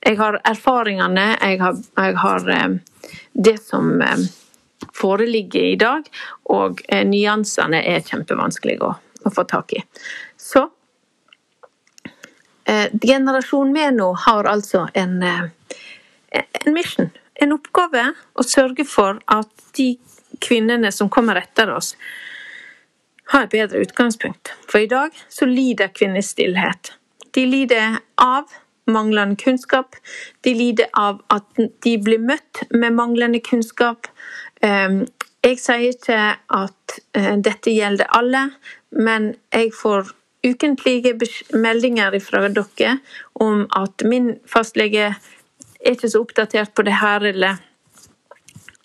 Jeg 0.00 0.16
har 0.16 0.40
erfaringene, 0.48 1.26
jeg 1.40 1.60
har, 1.60 1.78
jeg 1.96 2.16
har 2.22 2.50
eh, 2.54 2.68
det 3.32 3.56
som 3.62 4.00
eh, 4.02 4.26
foreligger 4.96 5.72
i 5.72 5.76
dag, 5.80 6.06
og 6.52 6.80
eh, 6.88 7.04
nyansene 7.08 7.82
er 7.84 8.04
kjempevanskelige 8.06 8.86
å, 8.86 8.94
å 8.96 9.32
få 9.34 9.46
tak 9.48 9.76
i. 9.78 9.84
Så 10.36 10.68
Generasjon 12.70 13.72
Meno 13.74 14.12
har 14.14 14.46
altså 14.46 14.84
en, 14.94 15.16
en 15.24 16.68
mission, 16.70 17.08
en 17.42 17.54
oppgave, 17.56 18.04
å 18.38 18.44
sørge 18.46 18.84
for 18.86 19.18
at 19.26 19.64
de 19.74 19.88
kvinnene 20.38 20.92
som 20.94 21.10
kommer 21.10 21.40
etter 21.40 21.72
oss, 21.74 21.96
har 23.32 23.48
et 23.48 23.56
bedre 23.56 23.82
utgangspunkt. 23.82 24.52
For 24.70 24.84
i 24.84 24.90
dag 24.90 25.16
så 25.28 25.48
lider 25.50 25.90
kvinner 25.94 26.22
stillhet. 26.22 26.92
De 27.34 27.42
lider 27.46 27.98
av 28.22 28.54
manglende 28.92 29.38
kunnskap. 29.40 29.96
De 30.44 30.54
lider 30.54 30.90
av 30.96 31.22
at 31.32 31.46
de 31.56 31.96
blir 32.02 32.20
møtt 32.22 32.64
med 32.70 32.96
manglende 32.98 33.40
kunnskap. 33.44 34.10
Ehm, 34.62 35.04
jeg 35.44 35.58
sier 35.62 35.90
ikke 35.94 36.20
at 36.60 36.98
eh, 37.16 37.36
dette 37.40 37.72
gjelder 37.72 38.10
alle, 38.16 38.50
men 38.92 39.34
jeg 39.54 39.72
får 39.76 40.12
ukentlige 40.44 41.14
meldinger 41.52 42.16
fra 42.24 42.46
dere 42.48 42.98
om 43.40 43.66
at 43.76 44.04
min 44.08 44.34
fastlege 44.48 45.10
er 45.10 45.94
ikke 45.94 46.10
så 46.12 46.22
oppdatert 46.24 46.74
på 46.74 46.84
det 46.84 46.96
her, 47.00 47.24
eller, 47.32 47.60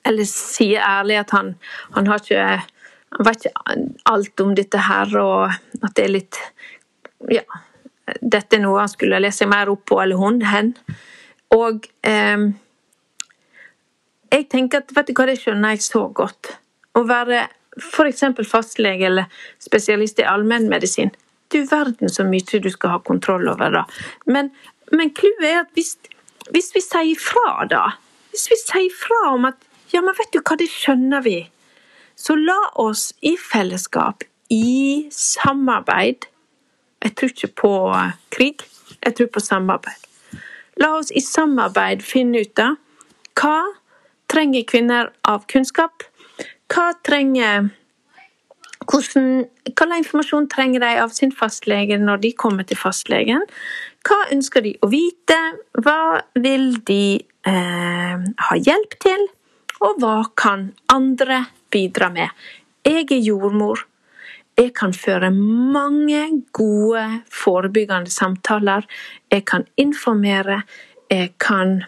eller 0.05 0.27
sier 0.29 0.83
ærlig 0.83 1.19
at 1.23 1.35
han, 1.35 1.53
han 1.95 2.07
har 2.07 2.23
ikke 2.23 2.47
han 3.15 3.25
vet 3.25 3.45
ikke 3.47 3.75
alt 4.11 4.41
om 4.43 4.55
dette 4.57 4.81
her, 4.89 5.13
og 5.21 5.53
at 5.83 5.93
det 5.95 6.03
er 6.03 6.11
litt 6.11 6.39
ja, 7.31 7.43
dette 8.21 8.57
er 8.57 8.63
noe 8.63 8.83
han 8.83 8.91
skulle 8.91 9.21
lese 9.21 9.47
mer 9.49 9.71
opp 9.71 9.85
på, 9.89 9.99
eller 10.01 10.19
hun, 10.19 10.41
hen. 10.45 10.73
Og 11.55 11.87
eh, 12.05 12.47
jeg 14.35 14.47
tenker 14.51 14.83
at 14.83 14.95
vet 14.95 15.09
du 15.09 15.15
hva, 15.17 15.27
det 15.29 15.37
skjønner 15.41 15.75
jeg 15.75 15.85
så 15.85 16.05
godt. 16.13 16.55
Å 16.95 17.03
være 17.07 17.45
f.eks. 17.79 18.23
fastlege 18.47 19.09
eller 19.09 19.31
spesialist 19.63 20.21
i 20.21 20.27
allmennmedisin. 20.29 21.11
Du 21.51 21.61
verden 21.69 22.09
så 22.09 22.25
mye 22.27 22.61
du 22.61 22.71
skal 22.73 22.95
ha 22.95 22.99
kontroll 23.05 23.47
over, 23.51 23.71
da. 23.71 23.83
Men, 24.25 24.51
men 24.91 25.13
clouet 25.15 25.49
er 25.49 25.61
at 25.63 25.73
hvis, 25.77 25.95
hvis 26.55 26.71
vi 26.75 26.83
sier 26.83 27.21
fra, 27.21 27.65
da 27.69 27.85
Hvis 28.35 28.49
vi 28.51 28.57
sier 28.59 28.91
fra 28.91 29.31
om 29.31 29.45
at 29.47 29.61
ja, 29.93 30.01
men 30.03 30.15
vet 30.17 30.33
du 30.33 30.41
hva, 30.41 30.57
det 30.59 30.67
skjønner 30.67 31.21
vi. 31.23 31.37
Så 32.19 32.35
la 32.35 32.57
oss 32.81 33.13
i 33.23 33.35
fellesskap, 33.39 34.25
i 34.51 35.07
samarbeid, 35.11 36.27
jeg 37.05 37.13
tror 37.15 37.31
ikke 37.31 37.51
på 37.61 37.71
krig, 38.33 38.65
jeg 38.97 39.15
tror 39.17 39.31
på 39.33 39.43
samarbeid. 39.43 40.09
La 40.81 40.95
oss 40.97 41.11
i 41.15 41.21
samarbeid 41.23 42.03
finne 42.03 42.41
ut 42.43 42.59
av 42.59 42.75
hva 43.39 43.59
trenger 44.31 44.65
kvinner 44.67 45.11
av 45.27 45.45
kunnskap? 45.51 46.03
Hva 46.71 46.91
trenger 47.05 47.69
hvordan, 48.85 49.45
hva 49.71 49.97
informasjon 49.97 50.47
trenger 50.51 50.83
de 50.83 50.91
av 51.01 51.13
sin 51.15 51.33
fastlege 51.33 51.97
når 52.01 52.21
de 52.25 52.31
kommer 52.37 52.67
til 52.67 52.79
fastlegen? 52.79 53.45
Hva 54.05 54.19
ønsker 54.33 54.65
de 54.65 54.75
å 54.85 54.89
vite? 54.91 55.37
Hva 55.81 56.21
vil 56.37 56.75
de 56.85 57.17
eh, 57.49 58.27
ha 58.49 58.59
hjelp 58.59 58.97
til? 59.01 59.27
Og 59.85 59.99
hva 60.01 60.19
kan 60.37 60.69
andre 60.93 61.45
bidra 61.73 62.11
med? 62.13 62.29
Jeg 62.85 63.09
er 63.09 63.23
jordmor. 63.25 63.85
Jeg 64.55 64.71
kan 64.73 64.93
føre 64.93 65.31
mange 65.31 66.43
gode 66.55 67.21
forebyggende 67.31 68.11
samtaler. 68.11 68.85
Jeg 69.31 69.45
kan 69.45 69.65
informere. 69.77 70.61
Jeg 71.11 71.33
kan 71.39 71.83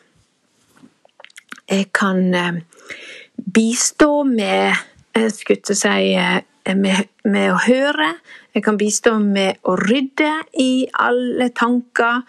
Jeg 1.70 1.86
kan 1.94 2.34
eh, 2.34 2.62
bistå 3.54 4.24
med 4.24 4.74
Jeg 5.16 5.32
skulle 5.32 5.76
si 5.76 6.14
eh, 6.16 6.42
med, 6.76 7.08
med 7.24 7.52
å 7.52 7.58
høre. 7.68 8.14
Jeg 8.54 8.64
kan 8.64 8.78
bistå 8.78 9.18
med 9.20 9.60
å 9.64 9.76
rydde 9.76 10.32
i 10.60 10.88
alle 10.94 11.50
tanker, 11.50 12.24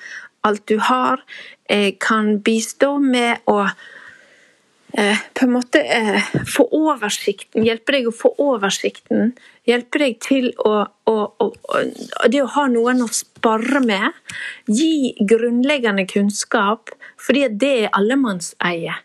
alt 0.44 0.68
du 0.68 0.78
har. 0.78 1.22
Jeg 1.68 1.98
kan 1.98 2.38
bistå 2.42 2.98
med 2.98 3.42
å 3.46 3.64
eh, 4.92 5.18
på 5.34 5.44
en 5.44 5.52
måte 5.52 5.82
eh, 5.82 6.28
få 6.48 6.68
oversikten, 6.78 7.64
hjelpe 7.66 7.94
deg 7.96 8.08
å 8.08 8.14
få 8.14 8.32
oversikten. 8.42 9.32
Hjelpe 9.68 10.00
deg 10.00 10.20
til 10.24 10.50
å, 10.64 10.86
å, 11.10 11.16
å, 11.44 11.48
Det 12.30 12.40
å 12.42 12.52
ha 12.54 12.66
noen 12.72 13.02
å 13.04 13.08
spare 13.12 13.82
med. 13.84 14.16
Gi 14.66 15.14
grunnleggende 15.20 16.06
kunnskap, 16.08 16.94
fordi 17.20 17.48
det 17.60 17.74
er 17.82 17.96
allemannseie. 17.98 18.96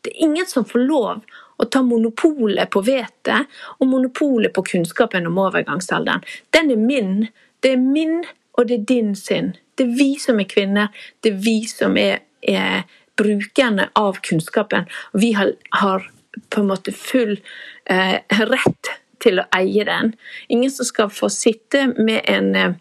Det 0.00 0.12
er 0.12 0.26
ingen 0.26 0.48
som 0.48 0.64
får 0.64 0.84
lov 0.84 1.24
å 1.60 1.66
ta 1.68 1.82
monopolet 1.84 2.70
på 2.72 2.82
vettet 2.84 3.48
og 3.78 3.88
monopolet 3.90 4.52
på 4.56 4.64
kunnskapen 4.64 5.28
om 5.28 5.40
overgangsalderen. 5.42 6.24
Den 6.54 6.72
er 6.72 6.80
min. 6.80 7.16
Det 7.60 7.74
er 7.74 7.82
min, 7.82 8.22
og 8.56 8.68
det 8.68 8.80
er 8.80 8.86
din 8.88 9.12
sin. 9.16 9.52
Det 9.76 9.84
er 9.84 9.96
vi 9.96 10.14
som 10.20 10.40
er 10.40 10.48
kvinner. 10.48 10.88
Det 11.20 11.34
er 11.34 11.42
vi 11.44 11.58
som 11.68 11.96
er, 12.00 12.22
er 12.40 12.88
brukerne 13.20 13.88
av 13.98 14.18
kunnskapen. 14.24 14.88
Vi 15.12 15.32
har, 15.36 15.52
har 15.70 16.10
på 16.48 16.60
en 16.60 16.70
måte 16.72 16.92
full 16.96 17.36
eh, 17.84 18.16
rett 18.28 18.92
til 19.20 19.40
å 19.40 19.48
eie 19.56 19.84
den. 19.86 20.14
Ingen 20.48 20.70
som 20.72 20.88
skal 20.88 21.10
få 21.12 21.28
sitte 21.32 21.86
med 21.98 22.22
en, 22.24 22.54
eh, 22.56 22.72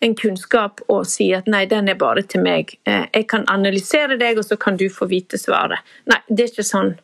en, 0.00 0.14
kunnskap 0.14 0.80
og 0.88 1.06
si 1.06 1.30
at 1.34 1.48
nei, 1.50 1.64
den 1.66 1.88
er 1.88 1.98
bare 1.98 2.22
til 2.22 2.44
meg. 2.44 2.76
Eh, 2.86 3.06
jeg 3.12 3.26
kan 3.28 3.46
analysere 3.48 4.18
deg, 4.20 4.38
og 4.38 4.46
så 4.46 4.56
kan 4.56 4.76
du 4.76 4.88
få 4.90 5.08
vite 5.10 5.38
svaret. 5.38 5.80
Nei, 6.06 6.20
det 6.28 6.44
er 6.44 6.52
ikke 6.54 6.68
sånn 6.70 6.94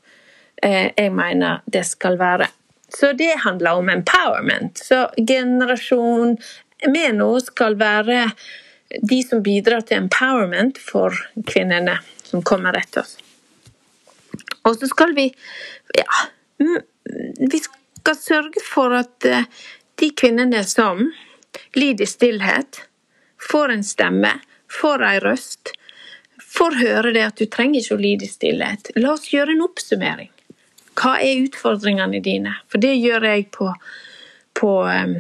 eh, 0.63 0.93
jeg 0.97 1.13
mener 1.13 1.63
det 1.67 1.85
skal 1.87 2.19
være. 2.19 2.49
Så 2.89 3.13
det 3.19 3.43
handler 3.43 3.81
om 3.81 3.89
empowerment. 3.91 4.79
Så 4.79 5.09
generasjon 5.19 6.37
Meno 6.87 7.39
skal 7.41 7.75
være 7.81 8.31
de 9.03 9.23
som 9.27 9.43
bidrar 9.43 9.83
til 9.83 10.05
empowerment 10.05 10.79
for 10.79 11.17
kvinnene 11.49 11.99
som 12.27 12.45
kommer 12.47 12.77
etter 12.79 13.05
oss. 13.05 13.17
Og 14.67 14.75
så 14.77 14.89
skal 14.91 15.15
vi 15.15 15.31
ja, 15.95 16.27
vi 16.59 17.61
skal 17.61 18.17
sørge 18.17 18.63
for 18.65 18.95
at 18.97 19.25
eh, 19.25 19.47
de 20.01 20.11
kvinnene 20.11 20.63
som 20.65 21.07
lider 21.77 22.05
i 22.05 22.11
stillhet, 22.11 22.83
får 23.51 23.73
en 23.73 23.85
stemme, 23.85 24.33
får 24.81 25.05
ei 25.07 25.19
røst, 25.25 25.73
får 26.57 26.79
høre 26.81 27.13
det 27.17 27.25
at 27.27 27.39
du 27.41 27.47
trenger 27.47 27.81
ikke 27.81 27.97
å 27.97 28.03
lide 28.03 28.27
i 28.27 28.33
stillhet. 28.33 28.91
La 28.97 29.15
oss 29.15 29.31
gjøre 29.33 29.55
en 29.55 29.65
oppsummering. 29.67 30.33
Hva 30.97 31.17
er 31.21 31.45
utfordringene 31.45 32.23
dine? 32.25 32.55
For 32.73 32.81
det 32.81 32.95
gjør 32.97 33.29
jeg 33.29 33.49
på, 33.57 33.71
på 34.57 34.73
eh, 34.91 35.17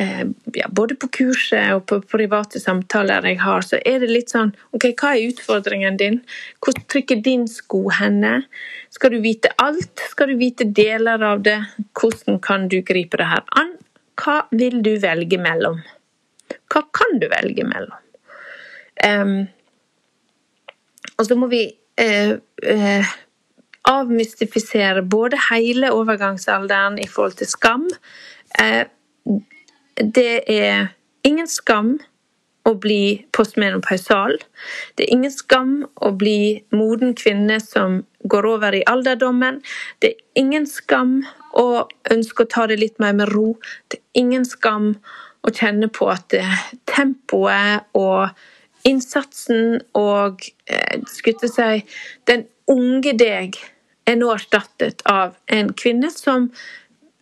ja, 0.00 0.68
både 0.72 0.94
på 0.96 1.10
kurset 1.12 1.74
og 1.74 1.82
på 1.90 1.98
private 2.08 2.60
samtaler 2.62 3.26
jeg 3.28 3.40
har, 3.42 3.64
så 3.66 3.80
er 3.84 3.98
det 4.00 4.08
litt 4.08 4.32
sånn 4.32 4.54
OK, 4.76 4.86
hva 4.96 5.10
er 5.12 5.28
utfordringen 5.28 5.98
din? 6.00 6.20
Hvor 6.64 6.78
trykker 6.88 7.20
din 7.24 7.44
sko 7.50 7.82
henne? 7.92 8.46
Skal 8.94 9.12
du 9.12 9.20
vite 9.24 9.52
alt? 9.60 10.04
Skal 10.12 10.32
du 10.32 10.38
vite 10.40 10.64
deler 10.64 11.20
av 11.26 11.44
det? 11.44 11.58
Hvordan 11.92 12.40
kan 12.44 12.68
du 12.72 12.80
gripe 12.86 13.20
det 13.20 13.28
her 13.28 13.44
an? 13.60 13.74
Hva 14.20 14.42
vil 14.52 14.80
du 14.84 14.94
velge 15.02 15.40
mellom? 15.40 15.80
Hva 16.70 16.84
kan 16.96 17.18
du 17.20 17.28
velge 17.30 17.66
mellom? 17.66 17.98
Um, 19.00 19.36
og 21.16 21.26
så 21.28 21.36
må 21.36 21.48
vi 21.52 21.62
uh, 22.00 22.34
uh, 22.36 23.12
avmystifisere 23.88 25.02
både 25.02 25.40
hele 25.50 25.92
overgangsalderen 25.96 26.98
i 27.00 27.08
forhold 27.08 27.38
til 27.40 27.48
skam. 27.50 27.86
Uh, 28.60 28.84
det 30.02 30.44
er 30.50 30.90
ingen 31.26 31.48
skam 31.48 31.98
å 32.68 32.74
bli 32.76 33.24
postmenopausal. 33.36 34.36
Det 34.96 35.06
er 35.06 35.14
ingen 35.14 35.32
skam 35.32 35.72
å 36.04 36.12
bli 36.16 36.60
moden 36.76 37.14
kvinne 37.16 37.56
som 37.64 38.02
går 38.28 38.48
over 38.52 38.76
i 38.76 38.84
alderdommen. 38.88 39.60
Det 40.00 40.12
er 40.12 40.40
ingen 40.42 40.68
skam 40.68 41.20
å 41.56 41.86
ønske 42.12 42.44
å 42.44 42.52
ta 42.52 42.66
det 42.70 42.78
litt 42.80 43.00
mer 43.00 43.16
med 43.16 43.32
ro. 43.32 43.54
Det 43.88 44.00
er 44.00 44.22
ingen 44.22 44.44
skam 44.48 44.92
å 45.40 45.52
kjenne 45.56 45.88
på 45.88 46.10
at 46.12 46.36
tempoet 46.90 47.88
og 47.96 48.28
innsatsen 48.88 49.80
og 49.96 50.44
eh, 50.68 51.00
skulle 51.08 51.48
si, 51.52 51.82
den 52.28 52.46
unge 52.70 53.12
deg 53.18 53.58
er 54.08 54.16
nå 54.20 54.30
erstattet 54.34 55.02
av 55.08 55.36
en 55.52 55.72
kvinne 55.76 56.10
som 56.12 56.48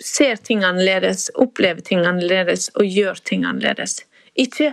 ser 0.04 0.36
ting 0.36 0.64
annerledes, 0.64 1.30
opplever 1.34 1.80
ting 1.80 2.06
annerledes 2.06 2.68
og 2.74 2.86
gjør 2.86 3.18
ting 3.24 3.44
annerledes. 3.44 4.02
Ikke 4.38 4.72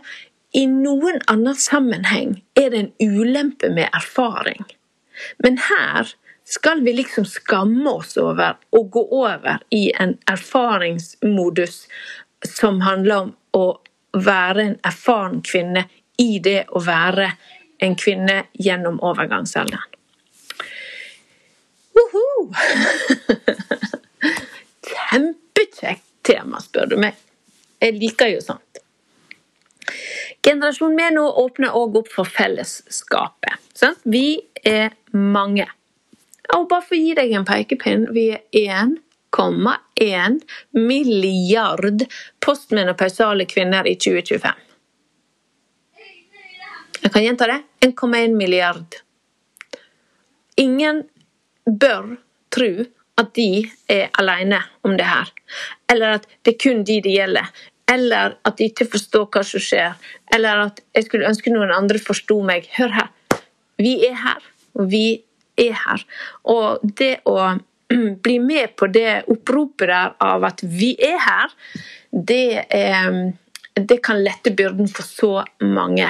i 0.56 0.66
noen 0.72 1.20
annen 1.32 1.58
sammenheng 1.60 2.38
er 2.56 2.70
det 2.72 2.84
en 2.84 2.92
ulempe 3.02 3.72
med 3.74 3.90
erfaring. 3.94 4.64
Men 5.44 5.58
her 5.70 6.14
skal 6.46 6.84
vi 6.86 6.94
liksom 6.94 7.26
skamme 7.26 7.90
oss 7.90 8.14
over 8.22 8.60
å 8.70 8.84
gå 8.94 9.02
over 9.18 9.64
i 9.74 9.90
en 10.00 10.16
erfaringsmodus 10.30 11.82
som 12.46 12.82
handler 12.86 13.26
om 13.26 13.34
å 13.58 13.66
være 14.16 14.64
en 14.64 14.78
erfaren 14.86 15.42
kvinne 15.44 15.88
i 16.22 16.38
det 16.40 16.68
å 16.70 16.80
være 16.86 17.32
en 17.84 17.96
kvinne 18.00 18.46
gjennom 18.54 19.02
overgangsalderen. 19.04 19.92
Woohoo! 21.96 22.52
Tema, 26.26 26.62
spør 26.64 26.90
du 26.90 26.98
meg. 27.02 27.18
Jeg 27.82 28.00
liker 28.02 28.32
jo 28.34 28.42
sånt. 28.42 28.82
Generasjon 30.46 30.96
Meno 30.98 31.26
åpner 31.42 31.76
òg 31.78 32.00
opp 32.02 32.12
for 32.14 32.30
fellesskapet. 32.30 33.62
Sant? 33.78 34.02
Vi 34.04 34.42
er 34.66 34.94
mange. 35.14 35.68
Og 36.54 36.68
bare 36.70 36.86
for 36.86 36.98
å 36.98 37.02
gi 37.02 37.16
deg 37.18 37.34
en 37.34 37.48
pekepinn, 37.48 38.08
vi 38.14 38.28
er 38.34 38.44
1,1 38.56 40.40
milliard 40.78 42.06
postmenopausale 42.46 43.48
kvinner 43.50 43.90
i 43.90 43.96
2025. 43.98 44.62
Jeg 47.06 47.14
kan 47.14 47.26
gjenta 47.26 47.50
det. 47.50 47.60
1,1 47.86 48.38
milliard. 48.38 49.02
Ingen 50.58 51.04
bør 51.66 52.16
tro 52.54 52.72
at 53.20 53.32
de 53.36 53.66
er 53.92 54.10
alene 54.20 54.60
om 54.84 54.96
det 54.98 55.08
her. 55.08 55.32
Eller 55.92 56.18
at 56.20 56.28
det 56.44 56.56
er 56.56 56.62
kun 56.64 56.84
de 56.88 57.00
det 57.04 57.16
gjelder. 57.16 57.52
Eller 57.92 58.36
at 58.46 58.58
de 58.58 58.68
ikke 58.70 58.88
forstår 58.92 59.28
hva 59.32 59.44
som 59.46 59.64
skjer. 59.64 59.94
Eller 60.34 60.66
at 60.68 60.82
jeg 60.96 61.08
skulle 61.08 61.30
ønske 61.30 61.54
noen 61.54 61.72
andre 61.76 62.02
forsto 62.02 62.42
meg. 62.46 62.68
Hør 62.78 62.92
her. 62.98 63.12
Vi 63.80 63.96
er 64.08 64.18
her. 64.20 64.44
Og 64.76 64.92
vi 64.92 65.06
er 65.62 65.78
her. 65.86 66.04
Og 66.52 66.84
det 67.00 67.20
å 67.30 67.38
bli 68.26 68.38
med 68.42 68.76
på 68.76 68.90
det 68.92 69.24
oppropet 69.32 69.92
der 69.92 70.16
av 70.20 70.48
at 70.50 70.64
vi 70.66 70.96
er 71.00 71.20
her, 71.22 71.56
det, 72.12 72.66
er, 72.74 73.20
det 73.76 74.02
kan 74.04 74.24
lette 74.24 74.56
byrden 74.56 74.90
for 74.92 75.08
så 75.08 75.34
mange. 75.62 76.10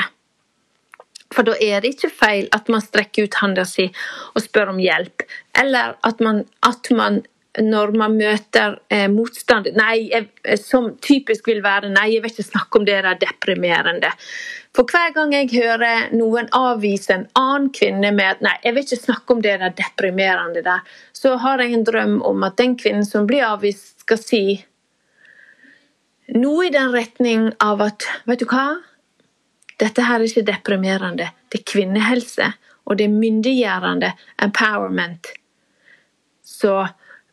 For 1.36 1.48
da 1.48 1.56
er 1.62 1.84
det 1.84 1.96
ikke 1.96 2.14
feil 2.16 2.50
at 2.56 2.72
man 2.72 2.84
strekker 2.84 3.28
ut 3.28 3.40
handa 3.42 3.66
si 3.68 3.90
og 4.34 4.44
spør 4.44 4.74
om 4.74 4.82
hjelp. 4.82 5.26
Eller 5.60 5.98
at 6.08 6.24
man, 6.24 6.46
at 6.64 6.92
man 6.96 7.24
når 7.62 7.94
man 7.96 8.18
møter 8.20 8.78
eh, 8.92 9.06
motstand 9.12 9.70
Nei, 9.78 10.10
jeg, 10.12 10.58
som 10.60 10.90
typisk 11.04 11.48
vil 11.48 11.62
være 11.64 11.92
Nei, 11.94 12.10
jeg 12.16 12.24
vil 12.24 12.34
ikke 12.34 12.48
snakke 12.50 12.80
om 12.80 12.88
det 12.88 12.98
det 13.06 13.12
er 13.14 13.22
deprimerende. 13.22 14.12
For 14.76 14.88
hver 14.92 15.14
gang 15.16 15.32
jeg 15.32 15.54
hører 15.54 16.10
noen 16.16 16.50
avvise 16.56 17.14
en 17.16 17.28
annen 17.40 17.70
kvinne 17.76 18.12
med 18.16 18.34
at 18.34 18.42
nei, 18.44 18.56
jeg 18.64 18.76
vil 18.76 18.84
ikke 18.84 19.04
snakke 19.06 19.36
om 19.36 19.44
det 19.44 19.54
det 19.62 19.70
er 19.70 19.78
deprimerende 19.78 20.64
der, 20.66 20.82
så 21.16 21.38
har 21.40 21.64
jeg 21.64 21.78
en 21.78 21.86
drøm 21.88 22.18
om 22.28 22.44
at 22.44 22.58
den 22.60 22.76
kvinnen 22.80 23.08
som 23.08 23.28
blir 23.30 23.46
avvist, 23.48 23.94
skal 24.06 24.20
si 24.22 24.44
noe 26.36 26.68
i 26.68 26.74
den 26.74 26.92
retning 26.94 27.48
av 27.64 27.82
at 27.82 28.06
Vet 28.28 28.44
du 28.44 28.50
hva? 28.52 28.76
Dette 29.82 30.06
her 30.08 30.20
er 30.20 30.28
ikke 30.28 30.46
deprimerende. 30.48 31.30
Det 31.52 31.62
er 31.62 31.72
kvinnehelse, 31.72 32.52
og 32.86 33.00
det 33.00 33.08
er 33.08 33.16
myndiggjørende 33.16 34.12
empowerment. 34.42 35.32
Så 36.44 36.86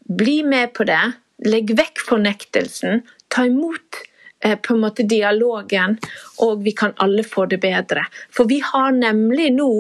bli 0.08 0.40
med 0.42 0.72
på 0.74 0.86
det. 0.88 1.02
Legg 1.46 1.74
vekk 1.78 2.02
fornektelsen. 2.06 3.02
Ta 3.30 3.46
imot 3.48 4.02
Eh, 4.44 4.58
på 4.58 4.74
en 4.74 4.80
måte 4.82 5.04
dialogen, 5.06 5.98
og 6.42 6.64
vi 6.64 6.72
kan 6.74 6.96
alle 6.98 7.22
få 7.22 7.44
det 7.46 7.60
bedre. 7.62 8.02
For 8.34 8.50
vi 8.50 8.58
har 8.64 8.90
nemlig 8.90 9.52
nå 9.54 9.70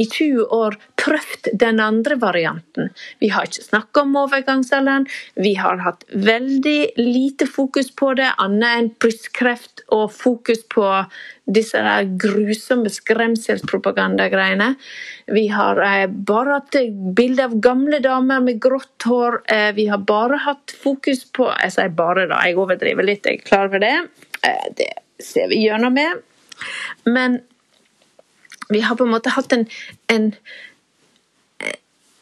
i 0.00 0.06
20 0.08 0.46
år 0.56 0.76
prøvd 1.00 1.50
den 1.60 1.80
andre 1.80 2.16
varianten. 2.20 2.90
Vi 3.20 3.28
har 3.32 3.48
ikke 3.48 3.66
snakka 3.66 4.04
om 4.04 4.16
overgangsalderen, 4.22 5.06
vi 5.36 5.54
har 5.60 5.82
hatt 5.84 6.06
veldig 6.10 6.78
lite 7.00 7.48
fokus 7.48 7.90
på 7.96 8.14
det, 8.18 8.30
annet 8.40 8.78
enn 8.78 8.90
brystkreft 9.02 9.84
og 9.92 10.08
fokus 10.14 10.64
på 10.72 10.86
disse 11.50 11.82
grusomme 12.22 12.92
skremselspropagandagreiene. 12.92 14.72
Vi 15.34 15.46
har 15.52 15.80
eh, 15.84 16.06
bare 16.08 16.60
hatt 16.60 16.80
bilde 17.16 17.48
av 17.48 17.58
gamle 17.62 18.00
damer 18.04 18.42
med 18.44 18.60
grått 18.62 19.08
hår. 19.08 19.40
Eh, 19.50 19.70
vi 19.76 19.88
har 19.90 20.04
bare 20.06 20.40
hatt 20.46 20.74
fokus 20.82 21.26
på 21.34 21.48
Jeg 21.50 21.74
sier 21.74 21.92
bare, 21.96 22.28
da, 22.30 22.40
jeg 22.46 22.58
overdriver 22.60 23.06
litt, 23.06 23.26
jeg 23.26 23.40
er 23.40 23.46
klar 23.46 23.68
over 23.70 23.82
det. 23.82 23.96
Eh, 24.46 24.66
det 24.78 24.92
ser 25.20 25.50
vi 25.50 25.64
gjennom 25.66 25.96
med. 25.96 26.22
Men 27.08 27.40
vi 28.70 28.80
har 28.86 28.96
på 28.96 29.06
en 29.06 29.14
måte 29.14 29.34
hatt 29.34 29.52
en, 29.52 29.66
en 30.08 30.32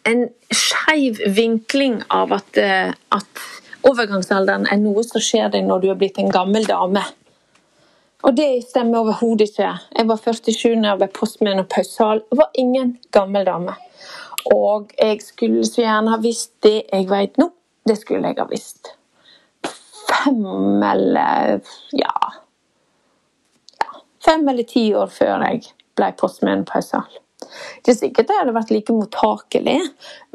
en 0.09 0.29
skeiv 0.55 1.21
vinkling 1.37 2.01
av 2.09 2.33
at, 2.33 2.59
at, 3.13 3.47
overgangsalderen 3.87 4.67
er 4.73 4.81
noe 4.83 5.05
som 5.07 5.23
skjer 5.23 5.53
deg 5.53 5.67
når 5.69 5.83
du 5.83 5.91
er 5.93 5.99
blitt 6.01 6.19
en 6.21 6.33
gammel 6.33 6.65
dame. 6.67 7.05
Og 8.27 8.35
det 8.35 8.65
stemmer 8.67 9.05
overhodet 9.05 9.53
ikke. 9.53 9.69
Jeg 9.95 10.09
var 10.09 10.19
47 10.25 10.81
da 10.83 10.91
jeg 10.91 11.01
ble 11.03 11.09
postmenopausal. 11.15 12.25
Jeg 12.27 12.41
var 12.41 12.59
ingen 12.59 12.97
gammel 13.15 13.47
dame. 13.47 13.77
Og 14.51 14.91
jeg 14.99 15.23
skulle 15.23 15.63
så 15.69 15.85
gjerne 15.85 16.13
ha 16.13 16.19
visst 16.25 16.57
det 16.67 16.81
jeg 16.81 17.07
vet 17.09 17.39
nå. 17.39 17.53
Det 17.87 17.97
skulle 18.01 18.33
jeg 18.33 18.41
ha 18.43 18.49
visst. 18.51 18.93
Fem 20.09 20.83
eller 20.83 21.61
ja, 21.95 22.15
ja 23.79 23.91
Fem 24.25 24.49
eller 24.51 24.67
ti 24.67 24.89
år 24.99 25.13
før 25.13 25.47
jeg 25.47 25.69
ble 25.99 26.13
postmenopausal. 26.19 27.19
er 27.93 27.99
sikkert 27.99 28.29
det 28.31 28.39
hadde 28.41 28.57
vært 28.57 28.73
like 28.75 28.95
mottakelig, 28.95 29.79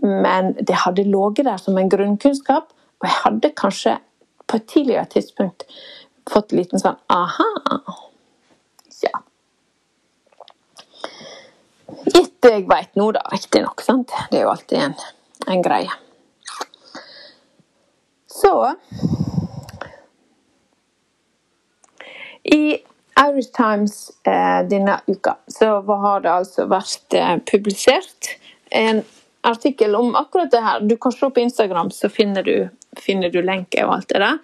men 0.03 0.53
det 0.59 0.83
hadde 0.85 1.05
ligget 1.07 1.47
der 1.49 1.59
som 1.61 1.77
en 1.77 1.91
grunnkunnskap. 1.91 2.71
Og 3.01 3.09
jeg 3.09 3.19
hadde 3.25 3.53
kanskje 3.59 3.97
på 4.47 4.59
et 4.59 4.69
tidligere 4.69 5.09
tidspunkt 5.11 5.67
fått 6.31 6.53
en 6.53 6.61
liten 6.61 6.81
sånn 6.81 6.99
aha. 7.11 7.49
Ja. 9.03 9.19
Gitt 12.07 12.37
det 12.43 12.53
jeg 12.53 12.69
veit 12.69 12.95
nå, 12.99 13.09
da, 13.15 13.23
riktignok. 13.31 13.83
Det 13.83 14.39
er 14.39 14.45
jo 14.45 14.53
alltid 14.53 14.79
en, 14.87 14.95
en 15.51 15.63
greie. 15.65 15.91
Så 18.33 18.53
I 22.43 22.77
Irish 23.19 23.51
Times 23.53 24.11
eh, 24.27 24.61
denne 24.69 24.99
uka 25.07 25.35
så 25.47 25.81
har 25.81 26.23
det 26.23 26.31
altså 26.31 26.65
vært 26.71 27.17
eh, 27.17 27.35
publisert 27.51 28.33
en 28.73 29.03
artikkel 29.43 29.95
om 29.95 30.15
akkurat 30.15 30.51
det 30.51 30.63
her. 30.63 30.79
Du 30.87 30.95
kan 30.97 31.11
se 31.11 31.29
på 31.29 31.43
Instagram, 31.43 31.91
så 31.91 32.09
finner 32.09 32.43
du, 32.43 32.69
finner 32.97 33.29
du 33.29 33.41
lenke 33.43 33.85
og 33.85 33.97
alt 33.97 34.09
det 34.09 34.23
der. 34.23 34.41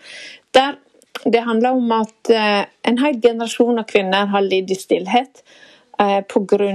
Der 0.51 0.77
det 1.23 1.39
handler 1.43 1.69
om 1.69 1.91
at 1.91 2.29
eh, 2.31 2.65
en 2.87 2.97
hel 3.01 3.21
generasjon 3.21 3.79
av 3.79 3.87
kvinner 3.89 4.29
har 4.31 4.45
lidd 4.45 4.71
i 4.71 4.77
stillhet 4.79 5.41
eh, 5.99 6.21
pga. 6.23 6.69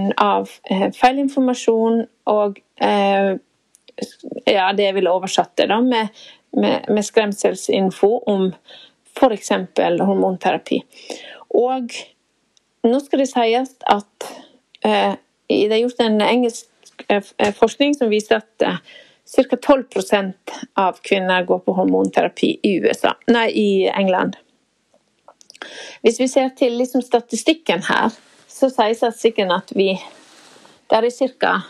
Eh, 0.71 0.89
feilinformasjon 0.93 2.03
og 2.29 2.59
eh, 2.81 3.31
ja, 4.51 4.73
det 4.77 4.89
jeg 4.89 4.97
ville 4.99 5.13
oversatt 5.13 5.55
det 5.57 5.69
da, 5.71 5.79
med, 5.81 6.25
med, 6.59 6.91
med 6.91 7.07
skremselsinfo 7.07 8.11
om 8.31 8.51
f.eks. 9.15 9.51
hormonterapi. 9.79 10.83
Og 11.55 11.95
nå 12.85 13.01
skal 13.01 13.23
det 13.23 13.31
sies 13.31 13.75
at 13.91 14.29
eh, 14.85 15.17
det 15.49 15.73
er 15.73 15.83
gjort 15.85 16.03
en 16.05 16.21
engelsk 16.25 17.05
eh, 17.09 17.53
forskning 17.57 17.95
som 17.97 18.13
viser 18.13 18.43
at 18.43 18.67
eh, 18.67 18.81
ca. 19.25 19.57
12% 19.57 20.57
av 20.81 21.01
kvinner 21.05 21.47
går 21.49 21.63
på 21.65 21.77
hormonterapi 21.79 22.51
i, 22.63 22.75
USA, 22.85 23.15
nei, 23.31 23.49
i 23.51 23.69
England. 23.89 24.37
Hvis 26.05 26.21
vi 26.21 26.29
ser 26.29 26.51
til 26.59 26.77
liksom 26.77 27.03
statistikken 27.03 27.87
her, 27.89 28.13
så 28.49 28.69
sier 28.71 28.95
statistikken 28.95 29.53
at 29.55 29.73
vi 29.75 29.95
Det 30.91 30.99
er 31.01 31.31
ca. 31.41 31.63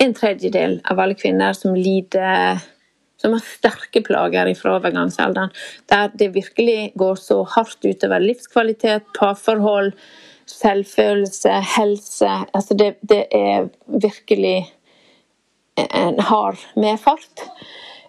en 0.00 0.14
tredjedel 0.14 0.80
av 0.88 0.98
alle 0.98 1.14
kvinner 1.14 1.52
som 1.52 1.74
lider 1.74 2.62
som 3.22 3.36
har 3.36 3.44
sterke 3.46 4.02
plager 4.04 4.50
fra 4.58 4.76
overgangsalderen, 4.80 5.54
der 5.90 6.10
det 6.18 6.32
virkelig 6.34 6.92
går 6.98 7.20
så 7.22 7.42
hardt 7.54 7.86
utover 7.86 8.22
livskvalitet, 8.22 9.06
parforhold, 9.18 9.92
selvfølelse, 10.50 11.54
helse. 11.76 12.30
Altså 12.52 12.74
det, 12.74 12.96
det 13.00 13.24
er 13.30 13.68
virkelig 13.86 14.56
en 15.76 16.18
hard 16.20 16.58
medfart. 16.76 17.46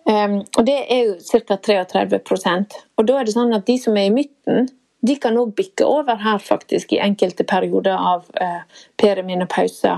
Um, 0.04 0.42
og 0.58 0.66
det 0.68 0.80
er 0.92 1.06
jo 1.08 1.14
ca. 1.24 1.56
33% 1.56 2.74
Og 3.00 3.06
da 3.08 3.20
er 3.20 3.24
det 3.24 3.36
sånn 3.38 3.54
at 3.56 3.64
de 3.70 3.78
som 3.80 3.96
er 3.96 4.10
i 4.10 4.12
midten, 4.12 4.68
de 5.00 5.16
kan 5.16 5.38
òg 5.40 5.54
bikke 5.56 5.88
over 5.88 6.20
her 6.20 6.42
faktisk 6.44 6.92
i 6.92 7.00
enkelte 7.06 7.46
perioder 7.48 7.96
av 7.96 8.26
uh, 8.36 8.66
perimenopause 9.00 9.94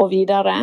og 0.00 0.08
videre. 0.14 0.54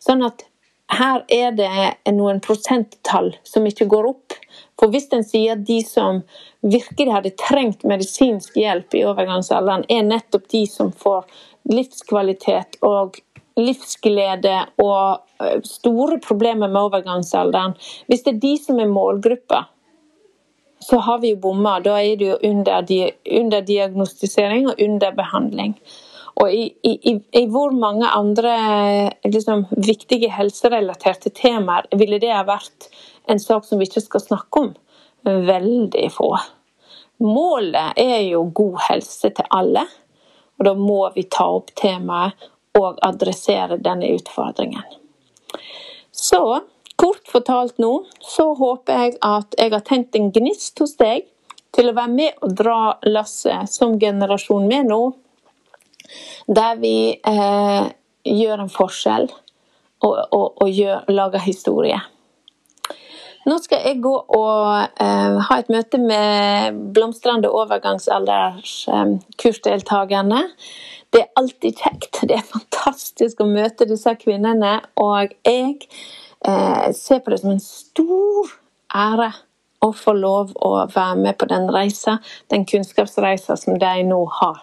Sånn 0.00 0.24
at 0.24 0.46
her 0.92 1.24
er 1.32 1.54
det 1.56 2.12
noen 2.14 2.38
prosenttall 2.40 3.32
som 3.44 3.66
ikke 3.66 3.88
går 3.90 4.10
opp. 4.12 4.36
For 4.78 4.92
hvis 4.92 5.08
en 5.16 5.24
sier 5.26 5.56
at 5.56 5.64
de 5.66 5.80
som 5.86 6.22
virkelig 6.62 7.12
hadde 7.12 7.34
trengt 7.40 7.86
medisinsk 7.88 8.58
hjelp 8.60 8.94
i 8.94 9.04
overgangsalderen, 9.08 9.86
er 9.90 10.06
nettopp 10.06 10.46
de 10.52 10.62
som 10.70 10.92
får 10.94 11.26
livskvalitet 11.72 12.78
og 12.86 13.18
livsglede 13.56 14.58
og 14.82 15.22
eh, 15.42 15.62
store 15.64 16.20
problemer 16.22 16.68
med 16.68 16.82
overgangsalderen. 16.88 17.74
Hvis 18.06 18.26
det 18.26 18.36
er 18.36 18.42
de 18.44 18.54
som 18.60 18.80
er 18.80 18.92
målgruppa, 18.92 19.64
så 20.78 21.00
har 21.02 21.18
vi 21.22 21.32
jo 21.32 21.40
bomma. 21.40 21.78
Da 21.80 21.96
er 21.98 22.18
det 22.20 22.28
jo 22.28 22.36
under, 22.44 23.62
diagnostisering 23.66 24.68
og 24.70 24.82
under 24.82 25.14
behandling. 25.16 25.74
Og 26.36 26.52
i, 26.52 26.64
i, 26.84 27.14
i, 27.32 27.46
hvor 27.48 27.72
mange 27.72 28.08
andre 28.12 28.56
liksom, 29.24 29.64
viktige 29.72 30.28
helserelaterte 30.34 31.32
temaer 31.32 31.88
ville 31.96 32.18
det 32.20 32.34
ha 32.34 32.42
vært 32.44 32.90
en 33.30 33.40
sak 33.40 33.64
som 33.64 33.80
vi 33.80 33.88
ikke 33.88 34.04
skal 34.04 34.24
snakke 34.24 34.64
om? 34.66 34.74
Veldig 35.24 36.10
få. 36.12 36.34
Målet 37.24 37.96
er 37.96 38.20
jo 38.28 38.44
god 38.52 38.76
helse 38.90 39.32
til 39.32 39.48
alle, 39.56 39.86
og 40.60 40.68
da 40.68 40.74
må 40.76 41.00
vi 41.14 41.24
ta 41.32 41.48
opp 41.56 41.72
temaet 41.80 42.36
og 42.76 43.00
adressere 43.04 43.80
denne 43.80 44.12
utfordringen. 44.12 44.84
Så 46.12 46.42
kort 47.00 47.28
fortalt 47.28 47.80
nå, 47.80 48.04
så 48.20 48.50
håper 48.56 49.00
jeg 49.00 49.16
at 49.24 49.56
jeg 49.56 49.72
har 49.72 49.84
tent 49.88 50.16
en 50.16 50.28
gnist 50.32 50.80
hos 50.84 50.96
deg 51.00 51.24
til 51.76 51.90
å 51.90 51.96
være 51.96 52.12
med 52.12 52.44
og 52.44 52.52
dra 52.56 52.80
lasset 53.08 53.72
som 53.72 53.96
generasjon 54.00 54.68
med 54.68 54.92
nå, 54.92 55.00
der 56.46 56.76
vi 56.82 56.96
eh, 57.20 57.86
gjør 58.26 58.64
en 58.64 58.72
forskjell 58.72 59.28
og, 60.02 60.28
og, 60.30 60.62
og 60.62 60.70
gjør, 60.70 61.04
lager 61.08 61.38
historie. 61.44 62.00
Nå 63.46 63.60
skal 63.62 63.78
jeg 63.86 64.00
gå 64.02 64.16
og 64.34 64.90
eh, 64.98 65.38
ha 65.46 65.54
et 65.60 65.68
møte 65.70 65.98
med 66.02 66.74
blomstrende 66.94 67.50
overgangsalderskursdeltakerne. 67.54 70.40
eh. 70.42 70.50
Det 71.14 71.20
er 71.22 71.30
alltid 71.38 71.72
kjekt. 71.78 72.26
Det 72.26 72.34
er 72.34 72.50
fantastisk 72.50 73.40
å 73.40 73.46
møte 73.46 73.86
disse 73.88 74.14
kvinnene. 74.18 74.82
Og 74.98 75.30
jeg 75.46 75.86
eh, 76.42 76.90
ser 76.92 77.22
på 77.22 77.30
det 77.30 77.40
som 77.40 77.50
en 77.54 77.60
stor 77.62 78.50
ære 78.90 79.30
å 79.86 79.92
få 79.94 80.12
lov 80.16 80.50
å 80.66 80.86
være 80.90 81.16
med 81.20 81.38
på 81.38 81.46
den 81.50 81.70
reisa, 81.70 82.18
den 82.50 82.64
kunnskapsreisa 82.66 83.56
som 83.60 83.78
de 83.78 84.02
nå 84.08 84.26
har 84.40 84.58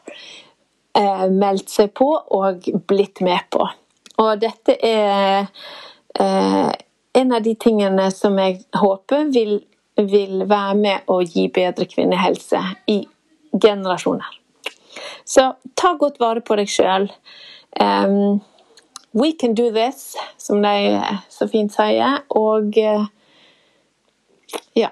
meldt 0.94 1.72
seg 1.74 1.94
på 1.98 2.06
og 2.38 2.68
blitt 2.88 3.22
med 3.26 3.48
på. 3.50 3.66
Og 4.22 4.42
dette 4.42 4.76
er 4.86 5.48
eh, 6.20 6.72
en 7.14 7.34
av 7.34 7.42
de 7.42 7.56
tingene 7.56 8.10
som 8.14 8.38
jeg 8.42 8.62
håper 8.78 9.30
vil, 9.34 9.58
vil 9.98 10.46
være 10.50 10.78
med 10.78 11.10
å 11.10 11.20
gi 11.26 11.48
bedre 11.54 11.88
kvinnehelse 11.90 12.62
i 12.94 13.02
generasjoner. 13.54 14.40
Så 15.26 15.54
ta 15.78 15.94
godt 15.98 16.20
vare 16.22 16.42
på 16.46 16.58
deg 16.58 16.70
sjøl. 16.70 17.08
Um, 17.82 18.42
we 19.14 19.32
can 19.34 19.54
do 19.54 19.72
this, 19.74 20.14
som 20.38 20.62
de 20.62 21.02
så 21.30 21.48
fint 21.50 21.74
sier. 21.74 22.22
Og 22.30 22.78
uh, 22.78 23.06
ja 24.78 24.92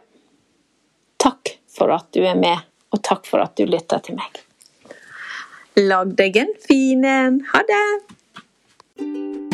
Takk 1.22 1.58
for 1.70 1.94
at 1.94 2.10
du 2.14 2.24
er 2.26 2.38
med, 2.38 2.66
og 2.90 3.02
takk 3.06 3.28
for 3.30 3.44
at 3.44 3.54
du 3.58 3.68
lytter 3.70 4.02
til 4.02 4.18
meg. 4.18 4.42
Lag 5.76 6.18
deg 6.18 6.36
en 6.36 6.52
fin 6.60 7.04
en. 7.04 7.42
Ha 7.54 7.62
det! 7.68 9.51